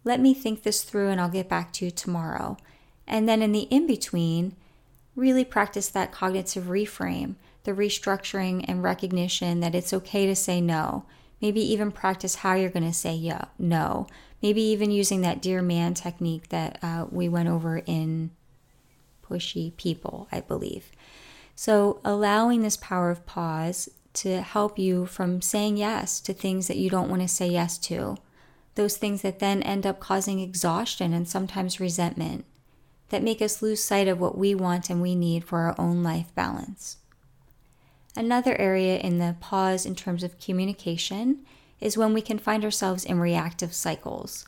Let 0.03 0.19
me 0.19 0.33
think 0.33 0.63
this 0.63 0.83
through 0.83 1.09
and 1.09 1.19
I'll 1.19 1.29
get 1.29 1.49
back 1.49 1.73
to 1.73 1.85
you 1.85 1.91
tomorrow. 1.91 2.57
And 3.07 3.27
then 3.27 3.41
in 3.41 3.51
the 3.51 3.61
in 3.63 3.87
between, 3.87 4.55
really 5.15 5.45
practice 5.45 5.89
that 5.89 6.11
cognitive 6.11 6.65
reframe, 6.65 7.35
the 7.63 7.71
restructuring 7.71 8.65
and 8.67 8.83
recognition 8.83 9.59
that 9.61 9.75
it's 9.75 9.93
okay 9.93 10.25
to 10.25 10.35
say 10.35 10.61
no. 10.61 11.05
Maybe 11.41 11.61
even 11.61 11.91
practice 11.91 12.35
how 12.35 12.53
you're 12.53 12.69
going 12.69 12.85
to 12.85 12.93
say 12.93 13.13
yeah, 13.13 13.45
no. 13.57 14.07
Maybe 14.41 14.61
even 14.61 14.91
using 14.91 15.21
that 15.21 15.41
DEAR 15.41 15.61
MAN 15.61 15.93
technique 15.93 16.49
that 16.49 16.79
uh, 16.81 17.05
we 17.09 17.29
went 17.29 17.49
over 17.49 17.79
in 17.85 18.31
Pushy 19.23 19.75
People, 19.77 20.27
I 20.31 20.41
believe. 20.41 20.91
So, 21.55 21.99
allowing 22.03 22.61
this 22.61 22.77
power 22.77 23.09
of 23.09 23.25
pause 23.25 23.89
to 24.13 24.41
help 24.41 24.77
you 24.77 25.05
from 25.05 25.41
saying 25.41 25.77
yes 25.77 26.19
to 26.21 26.33
things 26.33 26.67
that 26.67 26.77
you 26.77 26.89
don't 26.89 27.09
want 27.09 27.21
to 27.21 27.27
say 27.27 27.47
yes 27.47 27.77
to, 27.79 28.17
those 28.75 28.97
things 28.97 29.21
that 29.21 29.39
then 29.39 29.63
end 29.63 29.85
up 29.85 29.99
causing 29.99 30.39
exhaustion 30.39 31.13
and 31.13 31.27
sometimes 31.27 31.79
resentment, 31.79 32.45
that 33.09 33.23
make 33.23 33.41
us 33.41 33.61
lose 33.61 33.83
sight 33.83 34.07
of 34.07 34.19
what 34.19 34.37
we 34.37 34.55
want 34.55 34.89
and 34.89 35.01
we 35.01 35.15
need 35.15 35.43
for 35.43 35.59
our 35.59 35.75
own 35.77 36.03
life 36.03 36.33
balance. 36.35 36.97
Another 38.15 38.55
area 38.59 38.97
in 38.97 39.19
the 39.19 39.35
pause 39.39 39.85
in 39.85 39.95
terms 39.95 40.23
of 40.23 40.39
communication 40.39 41.45
is 41.81 41.97
when 41.97 42.13
we 42.13 42.21
can 42.21 42.39
find 42.39 42.63
ourselves 42.63 43.03
in 43.03 43.19
reactive 43.19 43.73
cycles. 43.73 44.45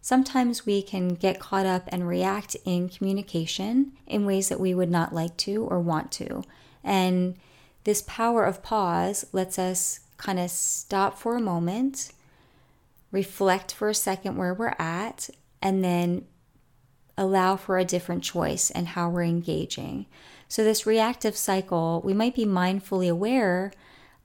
Sometimes 0.00 0.66
we 0.66 0.82
can 0.82 1.10
get 1.10 1.40
caught 1.40 1.66
up 1.66 1.88
and 1.88 2.08
react 2.08 2.56
in 2.64 2.88
communication 2.88 3.92
in 4.06 4.26
ways 4.26 4.48
that 4.48 4.60
we 4.60 4.74
would 4.74 4.90
not 4.90 5.14
like 5.14 5.36
to 5.38 5.64
or 5.64 5.80
want 5.80 6.10
to. 6.12 6.42
And 6.82 7.36
this 7.84 8.02
power 8.02 8.44
of 8.44 8.62
pause 8.62 9.26
lets 9.32 9.58
us 9.58 10.00
kind 10.16 10.38
of 10.38 10.50
stop 10.50 11.18
for 11.18 11.36
a 11.36 11.40
moment, 11.40 12.12
reflect 13.10 13.72
for 13.72 13.88
a 13.88 13.94
second 13.94 14.36
where 14.36 14.54
we're 14.54 14.74
at, 14.78 15.30
and 15.60 15.84
then 15.84 16.24
allow 17.16 17.56
for 17.56 17.78
a 17.78 17.84
different 17.84 18.22
choice 18.22 18.70
and 18.70 18.88
how 18.88 19.08
we're 19.10 19.22
engaging. 19.22 20.06
So, 20.48 20.64
this 20.64 20.86
reactive 20.86 21.36
cycle, 21.36 22.02
we 22.04 22.12
might 22.12 22.34
be 22.34 22.44
mindfully 22.44 23.10
aware 23.10 23.72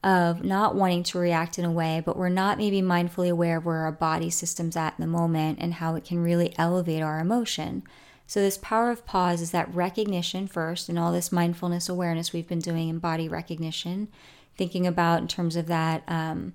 of 0.03 0.44
not 0.44 0.75
wanting 0.75 1.03
to 1.03 1.20
react 1.20 1.58
in 1.58 1.65
a 1.65 1.72
way, 1.72 2.01
but 2.06 2.17
we're 2.17 2.29
not 2.29 2.58
maybe 2.58 2.82
mindfully 2.82 3.29
aware 3.29 3.58
of 3.58 3.65
where 3.65 3.79
our 3.79 3.91
body 3.91 4.29
system's 4.29 4.75
at 4.75 4.94
in 4.98 5.01
the 5.01 5.08
moment 5.08 5.60
and 5.60 5.75
how 5.75 5.96
it 5.96 6.06
can 6.06 6.24
really 6.24 6.53
elevate 6.58 7.01
our 7.01 7.20
emotion. 7.20 7.84
So, 8.25 8.41
this 8.41 8.58
power 8.58 8.91
of 8.91 9.06
pause 9.06 9.41
is 9.41 9.51
that 9.51 9.74
recognition 9.74 10.48
first, 10.48 10.89
and 10.89 11.00
all 11.00 11.13
this 11.13 11.32
mindfulness 11.32 11.88
awareness 11.88 12.34
we've 12.34 12.48
been 12.48 12.60
doing 12.60 12.89
in 12.89 13.00
body 13.00 13.29
recognition, 13.29 14.10
thinking 14.58 14.86
about 14.86 15.22
in 15.22 15.27
terms 15.27 15.56
of 15.56 15.67
that 15.67 16.03
um, 16.08 16.53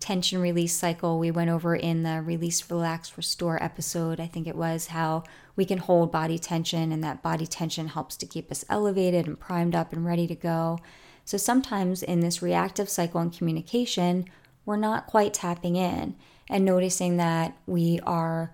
tension 0.00 0.40
release 0.40 0.74
cycle 0.74 1.18
we 1.18 1.30
went 1.30 1.50
over 1.50 1.76
in 1.76 2.02
the 2.02 2.22
release, 2.22 2.68
relax, 2.70 3.16
restore 3.16 3.62
episode. 3.62 4.18
I 4.18 4.26
think 4.26 4.46
it 4.46 4.56
was 4.56 4.88
how 4.88 5.24
we 5.54 5.66
can 5.66 5.78
hold 5.78 6.10
body 6.10 6.38
tension, 6.38 6.90
and 6.90 7.04
that 7.04 7.22
body 7.22 7.46
tension 7.46 7.88
helps 7.88 8.16
to 8.16 8.26
keep 8.26 8.50
us 8.50 8.64
elevated 8.68 9.26
and 9.26 9.38
primed 9.38 9.74
up 9.74 9.92
and 9.92 10.04
ready 10.04 10.26
to 10.26 10.34
go. 10.34 10.78
So 11.26 11.36
sometimes 11.36 12.02
in 12.02 12.20
this 12.20 12.42
reactive 12.42 12.88
cycle 12.88 13.20
in 13.20 13.30
communication, 13.30 14.24
we're 14.64 14.76
not 14.76 15.06
quite 15.06 15.34
tapping 15.34 15.76
in 15.76 16.16
and 16.48 16.64
noticing 16.64 17.18
that 17.18 17.56
we 17.66 18.00
are 18.00 18.50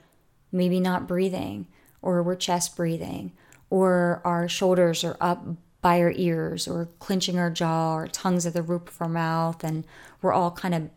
maybe 0.52 0.80
not 0.80 1.06
breathing, 1.06 1.68
or 2.02 2.22
we're 2.22 2.34
chest 2.34 2.76
breathing, 2.76 3.32
or 3.70 4.20
our 4.24 4.48
shoulders 4.48 5.04
are 5.04 5.16
up 5.20 5.46
by 5.80 6.00
our 6.00 6.12
ears, 6.16 6.66
or 6.66 6.88
clenching 6.98 7.38
our 7.38 7.50
jaw, 7.50 7.94
or 7.94 8.08
tongues 8.08 8.46
at 8.46 8.52
the 8.52 8.62
roof 8.62 8.88
of 8.88 9.00
our 9.00 9.08
mouth, 9.08 9.62
and 9.62 9.86
we're 10.20 10.32
all 10.32 10.50
kind 10.50 10.74
of 10.74 10.90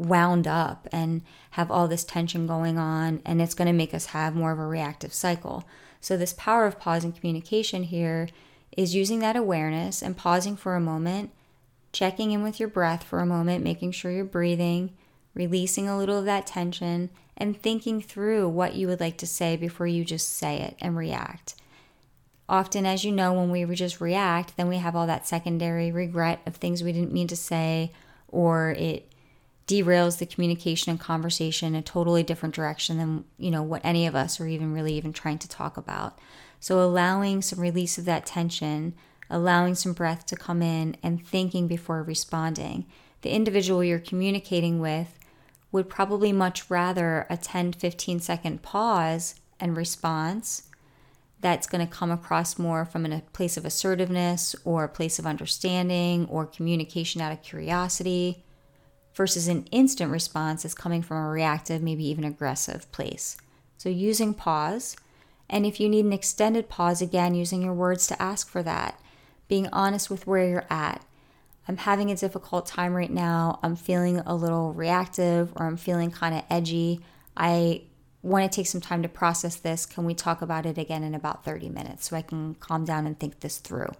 wound 0.00 0.46
up 0.46 0.88
and 0.90 1.22
have 1.52 1.70
all 1.70 1.86
this 1.86 2.04
tension 2.04 2.46
going 2.46 2.78
on, 2.78 3.20
and 3.24 3.40
it's 3.40 3.54
going 3.54 3.66
to 3.66 3.72
make 3.72 3.94
us 3.94 4.06
have 4.06 4.34
more 4.34 4.52
of 4.52 4.58
a 4.58 4.66
reactive 4.66 5.12
cycle. 5.12 5.64
So, 6.00 6.16
this 6.16 6.32
power 6.32 6.66
of 6.66 6.80
pause 6.80 7.04
and 7.04 7.14
communication 7.14 7.84
here 7.84 8.28
is 8.76 8.94
using 8.94 9.18
that 9.18 9.36
awareness 9.36 10.02
and 10.02 10.16
pausing 10.16 10.56
for 10.56 10.74
a 10.74 10.80
moment, 10.80 11.30
checking 11.92 12.30
in 12.30 12.42
with 12.42 12.58
your 12.58 12.68
breath 12.68 13.04
for 13.04 13.18
a 13.20 13.26
moment, 13.26 13.64
making 13.64 13.92
sure 13.92 14.10
you're 14.10 14.24
breathing, 14.24 14.92
releasing 15.34 15.88
a 15.88 15.98
little 15.98 16.18
of 16.18 16.24
that 16.24 16.46
tension, 16.46 17.10
and 17.36 17.60
thinking 17.60 18.00
through 18.00 18.48
what 18.48 18.74
you 18.74 18.86
would 18.86 19.00
like 19.00 19.18
to 19.18 19.26
say 19.26 19.56
before 19.56 19.86
you 19.86 20.04
just 20.04 20.28
say 20.28 20.60
it 20.60 20.76
and 20.80 20.96
react. 20.96 21.54
Often, 22.48 22.86
as 22.86 23.04
you 23.04 23.12
know, 23.12 23.32
when 23.32 23.50
we 23.50 23.64
just 23.74 24.00
react, 24.00 24.56
then 24.56 24.68
we 24.68 24.76
have 24.76 24.96
all 24.96 25.06
that 25.06 25.26
secondary 25.26 25.92
regret 25.92 26.40
of 26.46 26.56
things 26.56 26.82
we 26.82 26.92
didn't 26.92 27.12
mean 27.12 27.28
to 27.28 27.36
say, 27.36 27.92
or 28.28 28.70
it 28.70 29.09
derails 29.70 30.18
the 30.18 30.26
communication 30.26 30.90
and 30.90 31.00
conversation 31.00 31.68
in 31.68 31.74
a 31.74 31.82
totally 31.82 32.22
different 32.22 32.54
direction 32.54 32.98
than 32.98 33.24
you 33.38 33.50
know 33.50 33.62
what 33.62 33.84
any 33.84 34.06
of 34.06 34.14
us 34.14 34.40
are 34.40 34.46
even 34.48 34.72
really 34.72 34.94
even 34.94 35.12
trying 35.12 35.38
to 35.38 35.48
talk 35.48 35.76
about. 35.76 36.18
So 36.58 36.80
allowing 36.80 37.40
some 37.42 37.60
release 37.60 37.96
of 37.96 38.04
that 38.04 38.26
tension 38.26 38.94
allowing 39.30 39.76
some 39.76 39.92
breath 39.92 40.26
to 40.26 40.36
come 40.36 40.60
in 40.60 40.96
and 41.02 41.24
thinking 41.24 41.68
before 41.68 42.02
responding. 42.02 42.84
The 43.22 43.30
individual 43.30 43.84
you're 43.84 44.00
communicating 44.00 44.80
with 44.80 45.18
would 45.70 45.88
probably 45.88 46.32
much 46.32 46.68
rather 46.68 47.26
a 47.30 47.36
10 47.36 47.74
15 47.74 48.18
second 48.18 48.62
pause 48.62 49.36
and 49.60 49.76
response 49.76 50.64
that's 51.40 51.66
going 51.66 51.86
to 51.86 51.90
come 51.90 52.10
across 52.10 52.58
more 52.58 52.84
from 52.84 53.06
a 53.06 53.22
place 53.32 53.56
of 53.56 53.64
assertiveness 53.64 54.54
or 54.64 54.84
a 54.84 54.88
place 54.88 55.18
of 55.18 55.26
understanding 55.26 56.26
or 56.26 56.44
communication 56.44 57.20
out 57.20 57.32
of 57.32 57.40
curiosity 57.40 58.44
versus 59.14 59.48
an 59.48 59.64
instant 59.70 60.10
response 60.10 60.64
is 60.64 60.74
coming 60.74 61.02
from 61.02 61.18
a 61.18 61.28
reactive, 61.28 61.82
maybe 61.82 62.06
even 62.06 62.24
aggressive 62.24 62.90
place. 62.92 63.36
So, 63.76 63.88
using 63.88 64.34
pause, 64.34 64.96
and 65.48 65.66
if 65.66 65.80
you 65.80 65.88
need 65.88 66.04
an 66.04 66.12
extended 66.12 66.68
pause, 66.68 67.02
again, 67.02 67.34
using 67.34 67.62
your 67.62 67.74
words 67.74 68.06
to 68.08 68.22
ask 68.22 68.48
for 68.48 68.62
that, 68.62 69.00
being 69.48 69.68
honest 69.72 70.10
with 70.10 70.26
where 70.26 70.48
you're 70.48 70.66
at. 70.70 71.04
I'm 71.66 71.76
having 71.76 72.10
a 72.10 72.16
difficult 72.16 72.66
time 72.66 72.94
right 72.94 73.10
now. 73.10 73.58
I'm 73.62 73.76
feeling 73.76 74.18
a 74.20 74.34
little 74.34 74.72
reactive 74.72 75.52
or 75.56 75.66
I'm 75.66 75.76
feeling 75.76 76.10
kind 76.10 76.34
of 76.34 76.44
edgy. 76.48 77.00
I 77.36 77.82
want 78.22 78.50
to 78.50 78.54
take 78.54 78.66
some 78.66 78.80
time 78.80 79.02
to 79.02 79.08
process 79.08 79.56
this. 79.56 79.86
Can 79.86 80.04
we 80.04 80.14
talk 80.14 80.42
about 80.42 80.66
it 80.66 80.78
again 80.78 81.02
in 81.02 81.14
about 81.14 81.44
30 81.44 81.68
minutes 81.68 82.08
so 82.08 82.16
I 82.16 82.22
can 82.22 82.54
calm 82.54 82.84
down 82.84 83.06
and 83.06 83.18
think 83.18 83.40
this 83.40 83.58
through? 83.58 83.92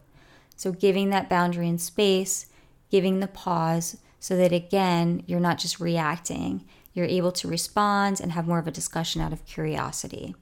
So, 0.57 0.73
giving 0.73 1.11
that 1.11 1.29
boundary 1.29 1.69
and 1.69 1.81
space, 1.81 2.47
giving 2.91 3.21
the 3.21 3.27
pause 3.27 3.97
so 4.21 4.37
that 4.37 4.53
again, 4.53 5.25
you're 5.27 5.41
not 5.41 5.59
just 5.59 5.81
reacting, 5.81 6.65
you're 6.93 7.07
able 7.07 7.33
to 7.33 7.49
respond 7.49 8.21
and 8.21 8.33
have 8.33 8.47
more 8.47 8.59
of 8.59 8.69
a 8.69 8.73
discussion 8.73 9.21
out 9.21 9.33
of 9.33 9.47
curiosity. 9.47 10.35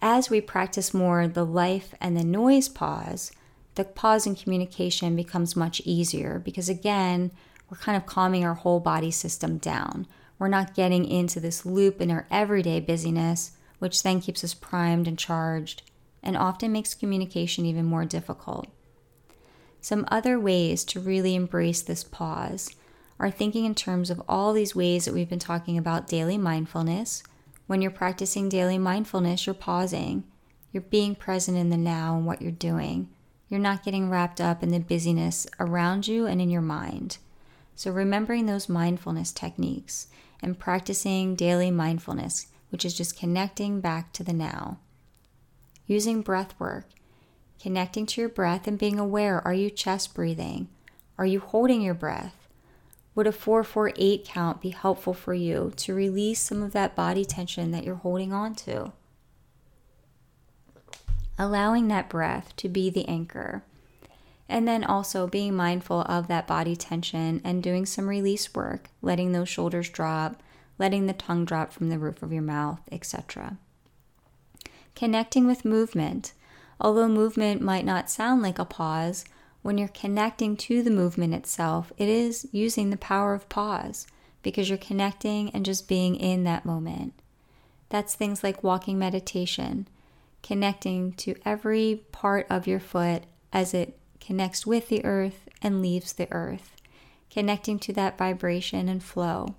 As 0.00 0.30
we 0.30 0.40
practice 0.40 0.94
more 0.94 1.28
the 1.28 1.44
life 1.44 1.92
and 2.00 2.16
the 2.16 2.24
noise 2.24 2.68
pause, 2.68 3.32
the 3.74 3.84
pause 3.84 4.26
in 4.26 4.34
communication 4.34 5.14
becomes 5.14 5.56
much 5.56 5.80
easier 5.84 6.38
because, 6.38 6.68
again, 6.68 7.30
we're 7.68 7.76
kind 7.76 7.96
of 7.96 8.06
calming 8.06 8.44
our 8.44 8.54
whole 8.54 8.80
body 8.80 9.10
system 9.10 9.58
down. 9.58 10.06
We're 10.38 10.48
not 10.48 10.74
getting 10.74 11.04
into 11.04 11.38
this 11.38 11.66
loop 11.66 12.00
in 12.00 12.10
our 12.10 12.26
everyday 12.30 12.80
busyness, 12.80 13.52
which 13.78 14.02
then 14.02 14.20
keeps 14.20 14.42
us 14.42 14.54
primed 14.54 15.06
and 15.06 15.18
charged 15.18 15.82
and 16.22 16.36
often 16.36 16.72
makes 16.72 16.94
communication 16.94 17.66
even 17.66 17.84
more 17.84 18.04
difficult. 18.04 18.66
Some 19.80 20.04
other 20.08 20.38
ways 20.38 20.84
to 20.86 21.00
really 21.00 21.34
embrace 21.34 21.80
this 21.82 22.04
pause 22.04 22.74
are 23.18 23.30
thinking 23.30 23.64
in 23.64 23.74
terms 23.74 24.10
of 24.10 24.22
all 24.28 24.52
these 24.52 24.74
ways 24.74 25.04
that 25.04 25.14
we've 25.14 25.28
been 25.28 25.38
talking 25.38 25.78
about 25.78 26.08
daily 26.08 26.38
mindfulness. 26.38 27.22
When 27.66 27.82
you're 27.82 27.90
practicing 27.90 28.48
daily 28.48 28.78
mindfulness, 28.78 29.46
you're 29.46 29.54
pausing, 29.54 30.24
you're 30.72 30.82
being 30.82 31.14
present 31.14 31.56
in 31.56 31.70
the 31.70 31.76
now 31.76 32.16
and 32.16 32.26
what 32.26 32.42
you're 32.42 32.50
doing. 32.50 33.08
You're 33.48 33.60
not 33.60 33.84
getting 33.84 34.08
wrapped 34.08 34.40
up 34.40 34.62
in 34.62 34.70
the 34.70 34.78
busyness 34.78 35.46
around 35.58 36.06
you 36.06 36.26
and 36.26 36.40
in 36.40 36.50
your 36.50 36.62
mind. 36.62 37.18
So, 37.74 37.90
remembering 37.90 38.46
those 38.46 38.68
mindfulness 38.68 39.32
techniques 39.32 40.08
and 40.42 40.58
practicing 40.58 41.34
daily 41.34 41.70
mindfulness, 41.70 42.46
which 42.70 42.84
is 42.84 42.94
just 42.94 43.18
connecting 43.18 43.80
back 43.80 44.12
to 44.12 44.22
the 44.22 44.32
now. 44.32 44.78
Using 45.86 46.22
breath 46.22 46.54
work, 46.58 46.86
connecting 47.60 48.06
to 48.06 48.20
your 48.20 48.30
breath 48.30 48.66
and 48.66 48.78
being 48.78 48.98
aware 48.98 49.44
are 49.46 49.54
you 49.54 49.70
chest 49.70 50.14
breathing? 50.14 50.68
Are 51.18 51.26
you 51.26 51.40
holding 51.40 51.82
your 51.82 51.94
breath? 51.94 52.48
Would 53.14 53.26
a 53.26 53.32
448 53.32 54.24
count 54.24 54.60
be 54.60 54.70
helpful 54.70 55.12
for 55.12 55.34
you 55.34 55.72
to 55.76 55.94
release 55.94 56.40
some 56.40 56.62
of 56.62 56.72
that 56.72 56.96
body 56.96 57.24
tension 57.24 57.70
that 57.72 57.84
you're 57.84 57.96
holding 57.96 58.32
on 58.32 58.54
to? 58.54 58.92
Allowing 61.38 61.88
that 61.88 62.08
breath 62.08 62.54
to 62.56 62.68
be 62.68 62.88
the 62.88 63.06
anchor. 63.08 63.62
And 64.48 64.66
then 64.66 64.84
also 64.84 65.26
being 65.26 65.54
mindful 65.54 66.02
of 66.02 66.28
that 66.28 66.46
body 66.46 66.74
tension 66.76 67.40
and 67.44 67.62
doing 67.62 67.86
some 67.86 68.08
release 68.08 68.54
work, 68.54 68.88
letting 69.02 69.32
those 69.32 69.48
shoulders 69.48 69.88
drop, 69.88 70.42
letting 70.78 71.06
the 71.06 71.12
tongue 71.12 71.44
drop 71.44 71.72
from 71.72 71.88
the 71.88 71.98
roof 71.98 72.22
of 72.22 72.32
your 72.32 72.42
mouth, 72.42 72.80
etc. 72.90 73.58
Connecting 74.94 75.46
with 75.46 75.64
movement. 75.64 76.32
Although 76.80 77.08
movement 77.08 77.60
might 77.60 77.84
not 77.84 78.10
sound 78.10 78.42
like 78.42 78.58
a 78.58 78.64
pause, 78.64 79.24
when 79.62 79.76
you're 79.76 79.88
connecting 79.88 80.56
to 80.56 80.82
the 80.82 80.90
movement 80.90 81.34
itself, 81.34 81.92
it 81.98 82.08
is 82.08 82.48
using 82.52 82.88
the 82.88 82.96
power 82.96 83.34
of 83.34 83.48
pause 83.50 84.06
because 84.42 84.70
you're 84.70 84.78
connecting 84.78 85.50
and 85.50 85.64
just 85.64 85.88
being 85.88 86.16
in 86.16 86.44
that 86.44 86.64
moment. 86.64 87.12
That's 87.90 88.14
things 88.14 88.42
like 88.42 88.62
walking 88.62 88.98
meditation, 88.98 89.88
connecting 90.42 91.12
to 91.14 91.34
every 91.44 92.04
part 92.12 92.46
of 92.48 92.66
your 92.66 92.80
foot 92.80 93.24
as 93.52 93.74
it 93.74 93.98
connects 94.18 94.66
with 94.66 94.88
the 94.88 95.04
earth 95.04 95.48
and 95.60 95.82
leaves 95.82 96.14
the 96.14 96.32
earth, 96.32 96.76
connecting 97.30 97.78
to 97.80 97.92
that 97.92 98.16
vibration 98.16 98.88
and 98.88 99.02
flow. 99.02 99.54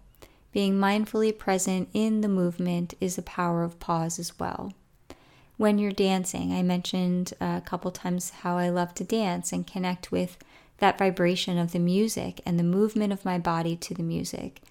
Being 0.52 0.76
mindfully 0.76 1.38
present 1.38 1.90
in 1.94 2.22
the 2.22 2.28
movement 2.28 2.96
is 3.00 3.16
the 3.16 3.22
power 3.22 3.64
of 3.64 3.80
pause 3.80 4.18
as 4.18 4.40
well. 4.40 4.74
When 5.62 5.78
you're 5.78 5.92
dancing, 5.92 6.54
I 6.54 6.64
mentioned 6.64 7.34
a 7.40 7.62
couple 7.64 7.92
times 7.92 8.32
how 8.32 8.58
I 8.58 8.70
love 8.70 8.96
to 8.96 9.04
dance 9.04 9.54
and 9.54 9.68
connect 9.68 10.12
with 10.12 10.40
that 10.80 10.98
vibration 10.98 11.60
of 11.60 11.72
the 11.72 11.78
music 11.78 12.42
and 12.48 12.58
the 12.58 12.64
movement 12.64 13.14
of 13.14 13.24
my 13.24 13.38
body 13.38 13.76
to 13.76 13.94
the 13.94 14.02
music. 14.02 14.64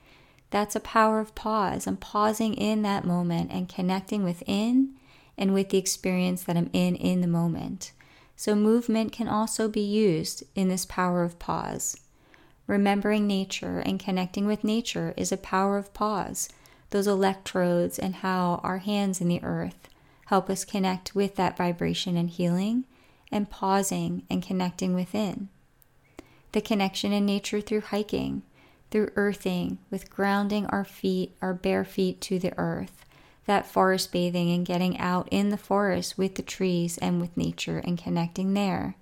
That's 0.50 0.74
a 0.74 0.80
power 0.80 1.20
of 1.20 1.36
pause. 1.36 1.86
I'm 1.86 1.96
pausing 1.96 2.54
in 2.54 2.82
that 2.82 3.04
moment 3.04 3.52
and 3.52 3.68
connecting 3.68 4.24
within 4.24 4.94
and 5.38 5.54
with 5.54 5.68
the 5.68 5.78
experience 5.78 6.42
that 6.42 6.56
I'm 6.56 6.70
in 6.72 6.96
in 6.96 7.20
the 7.20 7.28
moment. 7.28 7.92
So, 8.34 8.56
movement 8.56 9.12
can 9.12 9.28
also 9.28 9.68
be 9.68 9.82
used 9.82 10.42
in 10.56 10.66
this 10.66 10.86
power 10.86 11.22
of 11.22 11.38
pause. 11.38 12.00
Remembering 12.66 13.28
nature 13.28 13.78
and 13.78 14.00
connecting 14.00 14.44
with 14.44 14.64
nature 14.64 15.14
is 15.16 15.30
a 15.30 15.36
power 15.36 15.78
of 15.78 15.94
pause. 15.94 16.48
Those 16.90 17.06
electrodes 17.06 17.96
and 17.96 18.16
how 18.16 18.60
our 18.64 18.78
hands 18.78 19.20
in 19.20 19.28
the 19.28 19.44
earth 19.44 19.89
help 20.30 20.48
us 20.48 20.64
connect 20.64 21.12
with 21.12 21.34
that 21.34 21.56
vibration 21.56 22.16
and 22.16 22.30
healing, 22.30 22.84
and 23.32 23.50
pausing 23.50 24.22
and 24.30 24.44
connecting 24.44 24.94
within. 24.94 25.48
The 26.52 26.60
connection 26.60 27.12
in 27.12 27.26
nature 27.26 27.60
through 27.60 27.80
hiking, 27.80 28.42
through 28.92 29.10
earthing, 29.16 29.78
with 29.90 30.08
grounding 30.08 30.66
our 30.66 30.84
feet, 30.84 31.36
our 31.42 31.52
bare 31.52 31.84
feet 31.84 32.20
to 32.20 32.38
the 32.38 32.56
earth, 32.56 33.04
that 33.46 33.66
forest 33.66 34.12
bathing 34.12 34.52
and 34.52 34.64
getting 34.64 34.96
out 35.00 35.26
in 35.32 35.48
the 35.48 35.56
forest 35.56 36.16
with 36.16 36.36
the 36.36 36.42
trees 36.42 36.96
and 36.98 37.20
with 37.20 37.36
nature 37.36 37.78
and 37.78 37.98
connecting 37.98 38.54
there. 38.54 38.94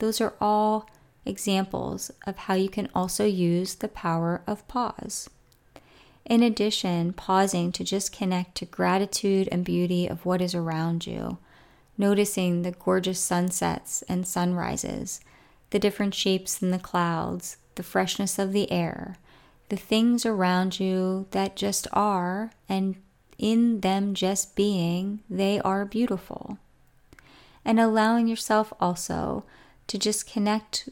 Those 0.00 0.20
are 0.20 0.34
all 0.38 0.86
examples 1.24 2.10
of 2.26 2.36
how 2.36 2.52
you 2.52 2.68
can 2.68 2.90
also 2.94 3.24
use 3.24 3.76
the 3.76 3.88
power 3.88 4.42
of 4.46 4.68
pause. 4.68 5.30
In 6.24 6.42
addition, 6.42 7.12
pausing 7.12 7.72
to 7.72 7.84
just 7.84 8.12
connect 8.12 8.54
to 8.56 8.64
gratitude 8.64 9.48
and 9.50 9.64
beauty 9.64 10.06
of 10.06 10.24
what 10.24 10.40
is 10.40 10.54
around 10.54 11.06
you, 11.06 11.38
noticing 11.98 12.62
the 12.62 12.70
gorgeous 12.70 13.20
sunsets 13.20 14.02
and 14.08 14.26
sunrises, 14.26 15.20
the 15.70 15.78
different 15.78 16.14
shapes 16.14 16.62
in 16.62 16.70
the 16.70 16.78
clouds, 16.78 17.56
the 17.74 17.82
freshness 17.82 18.38
of 18.38 18.52
the 18.52 18.70
air, 18.70 19.16
the 19.68 19.76
things 19.76 20.24
around 20.24 20.78
you 20.78 21.26
that 21.30 21.56
just 21.56 21.88
are 21.92 22.52
and 22.68 22.96
in 23.38 23.80
them 23.80 24.14
just 24.14 24.54
being, 24.54 25.20
they 25.28 25.60
are 25.60 25.84
beautiful. 25.84 26.58
And 27.64 27.80
allowing 27.80 28.28
yourself 28.28 28.72
also 28.80 29.44
to 29.88 29.98
just 29.98 30.30
connect 30.30 30.88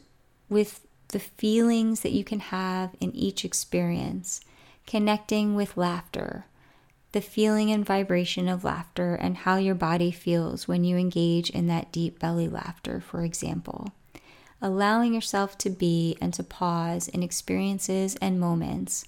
with 0.49 0.85
the 1.09 1.19
feelings 1.19 2.01
that 2.01 2.11
you 2.11 2.23
can 2.23 2.39
have 2.39 2.95
in 2.99 3.15
each 3.15 3.45
experience, 3.45 4.41
connecting 4.91 5.55
with 5.55 5.77
laughter, 5.77 6.45
the 7.13 7.21
feeling 7.21 7.71
and 7.71 7.85
vibration 7.85 8.49
of 8.49 8.65
laughter, 8.65 9.15
and 9.15 9.37
how 9.37 9.55
your 9.55 9.73
body 9.73 10.11
feels 10.11 10.67
when 10.67 10.83
you 10.83 10.97
engage 10.97 11.49
in 11.49 11.67
that 11.67 11.93
deep 11.93 12.19
belly 12.19 12.49
laughter, 12.49 12.99
for 12.99 13.23
example. 13.23 13.93
Allowing 14.61 15.13
yourself 15.13 15.57
to 15.59 15.69
be 15.69 16.17
and 16.19 16.33
to 16.33 16.43
pause 16.43 17.07
in 17.07 17.23
experiences 17.23 18.17
and 18.17 18.37
moments 18.37 19.05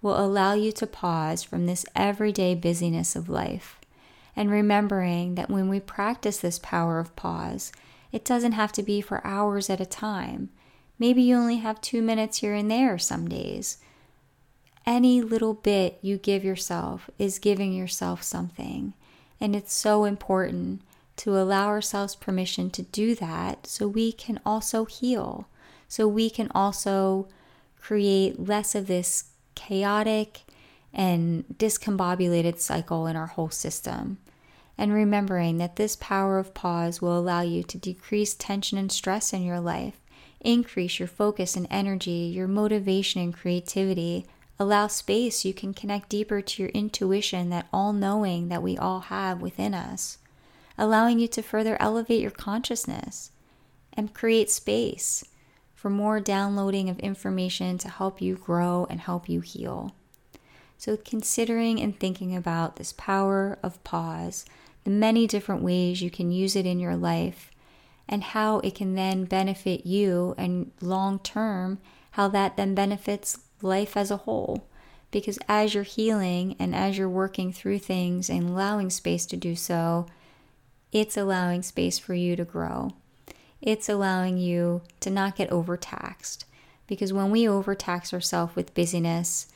will 0.00 0.18
allow 0.18 0.54
you 0.54 0.72
to 0.72 0.86
pause 0.86 1.42
from 1.42 1.66
this 1.66 1.84
everyday 1.94 2.54
busyness 2.54 3.14
of 3.14 3.28
life. 3.28 3.78
And 4.34 4.50
remembering 4.50 5.34
that 5.34 5.50
when 5.50 5.68
we 5.68 5.80
practice 5.80 6.38
this 6.38 6.58
power 6.58 6.98
of 6.98 7.14
pause, 7.14 7.72
it 8.10 8.24
doesn't 8.24 8.52
have 8.52 8.72
to 8.72 8.82
be 8.82 9.02
for 9.02 9.20
hours 9.26 9.68
at 9.68 9.82
a 9.82 9.86
time. 9.86 10.48
Maybe 10.98 11.20
you 11.20 11.36
only 11.36 11.58
have 11.58 11.82
two 11.82 12.00
minutes 12.00 12.38
here 12.38 12.54
and 12.54 12.70
there 12.70 12.96
some 12.96 13.28
days. 13.28 13.76
Any 14.86 15.20
little 15.20 15.54
bit 15.54 15.98
you 16.00 16.16
give 16.16 16.44
yourself 16.44 17.10
is 17.18 17.40
giving 17.40 17.72
yourself 17.72 18.22
something. 18.22 18.94
And 19.40 19.56
it's 19.56 19.74
so 19.74 20.04
important 20.04 20.82
to 21.16 21.36
allow 21.36 21.66
ourselves 21.66 22.14
permission 22.14 22.70
to 22.70 22.82
do 22.82 23.14
that 23.16 23.66
so 23.66 23.88
we 23.88 24.12
can 24.12 24.38
also 24.46 24.84
heal, 24.84 25.48
so 25.88 26.06
we 26.06 26.30
can 26.30 26.50
also 26.54 27.26
create 27.80 28.38
less 28.38 28.74
of 28.74 28.86
this 28.86 29.30
chaotic 29.54 30.42
and 30.92 31.44
discombobulated 31.56 32.58
cycle 32.58 33.06
in 33.06 33.16
our 33.16 33.26
whole 33.26 33.50
system. 33.50 34.18
And 34.78 34.92
remembering 34.92 35.56
that 35.58 35.76
this 35.76 35.96
power 35.96 36.38
of 36.38 36.54
pause 36.54 37.00
will 37.00 37.18
allow 37.18 37.40
you 37.40 37.62
to 37.64 37.78
decrease 37.78 38.34
tension 38.34 38.76
and 38.76 38.92
stress 38.92 39.32
in 39.32 39.42
your 39.42 39.60
life, 39.60 40.00
increase 40.40 40.98
your 40.98 41.08
focus 41.08 41.56
and 41.56 41.66
energy, 41.70 42.30
your 42.34 42.46
motivation 42.46 43.22
and 43.22 43.34
creativity, 43.34 44.26
allow 44.58 44.86
space 44.86 45.44
you 45.44 45.52
can 45.52 45.74
connect 45.74 46.08
deeper 46.08 46.40
to 46.40 46.62
your 46.62 46.70
intuition, 46.70 47.50
that 47.50 47.68
all 47.72 47.92
knowing 47.92 48.48
that 48.48 48.62
we 48.62 48.76
all 48.76 49.00
have 49.00 49.40
within 49.40 49.74
us, 49.74 50.18
allowing 50.78 51.18
you 51.18 51.28
to 51.28 51.42
further 51.42 51.76
elevate 51.80 52.22
your 52.22 52.30
consciousness 52.30 53.30
and 53.92 54.14
create 54.14 54.50
space 54.50 55.24
for 55.74 55.90
more 55.90 56.20
downloading 56.20 56.88
of 56.88 56.98
information 57.00 57.78
to 57.78 57.88
help 57.88 58.20
you 58.20 58.34
grow 58.34 58.86
and 58.88 59.00
help 59.00 59.28
you 59.28 59.40
heal. 59.40 59.94
So, 60.78 60.96
considering 60.96 61.80
and 61.80 61.98
thinking 61.98 62.36
about 62.36 62.76
this 62.76 62.92
power 62.92 63.58
of 63.62 63.82
pause, 63.84 64.44
the 64.84 64.90
many 64.90 65.26
different 65.26 65.62
ways 65.62 66.02
you 66.02 66.10
can 66.10 66.30
use 66.30 66.54
it 66.54 66.66
in 66.66 66.78
your 66.78 66.96
life, 66.96 67.50
and 68.08 68.22
how 68.22 68.60
it 68.60 68.74
can 68.74 68.94
then 68.94 69.24
benefit 69.24 69.86
you 69.86 70.34
and 70.36 70.70
long 70.80 71.18
term, 71.18 71.78
how 72.12 72.28
that 72.28 72.56
then 72.56 72.74
benefits 72.74 73.38
life 73.62 73.96
as 73.96 74.10
a 74.10 74.18
whole. 74.18 74.66
Because 75.10 75.38
as 75.48 75.74
you're 75.74 75.84
healing 75.84 76.56
and 76.58 76.74
as 76.74 76.98
you're 76.98 77.08
working 77.08 77.52
through 77.52 77.78
things 77.78 78.28
and 78.28 78.48
allowing 78.48 78.90
space 78.90 79.24
to 79.26 79.36
do 79.36 79.54
so, 79.54 80.06
it's 80.92 81.16
allowing 81.16 81.62
space 81.62 81.98
for 81.98 82.14
you 82.14 82.36
to 82.36 82.44
grow. 82.44 82.90
It's 83.62 83.88
allowing 83.88 84.38
you 84.38 84.82
to 85.00 85.10
not 85.10 85.36
get 85.36 85.50
overtaxed. 85.50 86.44
Because 86.86 87.12
when 87.12 87.30
we 87.30 87.48
overtax 87.48 88.12
ourselves 88.12 88.54
with 88.54 88.74
busyness, 88.74 89.48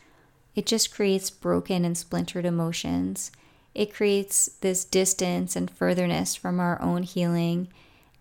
it 0.55 0.67
just 0.67 0.93
creates 0.93 1.31
broken 1.31 1.85
and 1.85 1.97
splintered 1.97 2.45
emotions. 2.45 3.31
It 3.75 3.95
creates 3.95 4.47
this 4.61 4.85
distance 4.85 5.55
and 5.55 5.71
furtherness 5.71 6.35
from 6.35 6.59
our 6.59 6.81
own 6.83 7.05
healing. 7.05 7.69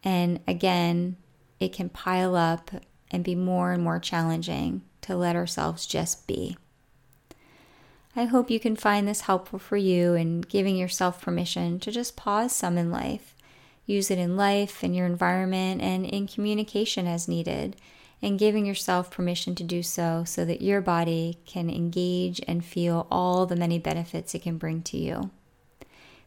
And 0.04 0.40
again, 0.48 1.18
it 1.60 1.74
can 1.74 1.90
pile 1.90 2.36
up 2.36 2.70
and 3.10 3.24
be 3.24 3.36
more 3.36 3.72
and 3.72 3.84
more 3.84 4.00
challenging 4.00 4.82
to 5.10 5.16
let 5.16 5.36
ourselves 5.36 5.88
just 5.88 6.28
be. 6.28 6.56
I 8.16 8.26
hope 8.26 8.52
you 8.52 8.60
can 8.60 8.76
find 8.76 9.08
this 9.08 9.22
helpful 9.22 9.58
for 9.58 9.76
you 9.76 10.14
in 10.14 10.42
giving 10.42 10.76
yourself 10.76 11.20
permission 11.20 11.80
to 11.80 11.92
just 11.92 12.16
pause 12.16 12.56
some 12.56 12.78
in 12.78 12.92
life. 12.92 13.34
Use 13.88 14.12
it 14.12 14.20
in 14.20 14.38
life, 14.38 14.84
in 14.84 14.94
your 14.94 15.08
environment, 15.08 15.82
and 15.82 16.06
in 16.06 16.28
communication 16.28 17.08
as 17.08 17.28
needed, 17.28 17.76
and 18.22 18.38
giving 18.38 18.68
yourself 18.68 19.10
permission 19.10 19.56
to 19.56 19.64
do 19.64 19.82
so 19.82 20.24
so 20.28 20.46
that 20.46 20.62
your 20.62 20.80
body 20.80 21.40
can 21.48 21.72
engage 21.72 22.40
and 22.48 22.64
feel 22.64 23.08
all 23.10 23.48
the 23.48 23.56
many 23.56 23.80
benefits 23.80 24.36
it 24.36 24.44
can 24.44 24.60
bring 24.60 24.84
to 24.84 24.98
you. 24.98 25.32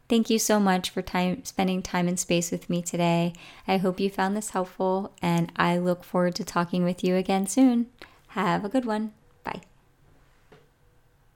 Thank 0.08 0.28
you 0.28 0.40
so 0.40 0.58
much 0.58 0.90
for 0.90 1.02
time 1.02 1.44
spending 1.44 1.82
time 1.82 2.08
and 2.08 2.18
space 2.18 2.50
with 2.50 2.68
me 2.68 2.82
today. 2.82 3.32
I 3.68 3.76
hope 3.76 4.00
you 4.00 4.10
found 4.10 4.36
this 4.36 4.50
helpful 4.50 5.14
and 5.22 5.52
I 5.54 5.78
look 5.78 6.02
forward 6.02 6.34
to 6.34 6.44
talking 6.44 6.82
with 6.82 7.04
you 7.04 7.14
again 7.14 7.46
soon. 7.46 7.86
Have 8.32 8.64
a 8.64 8.68
good 8.68 8.84
one. 8.86 9.12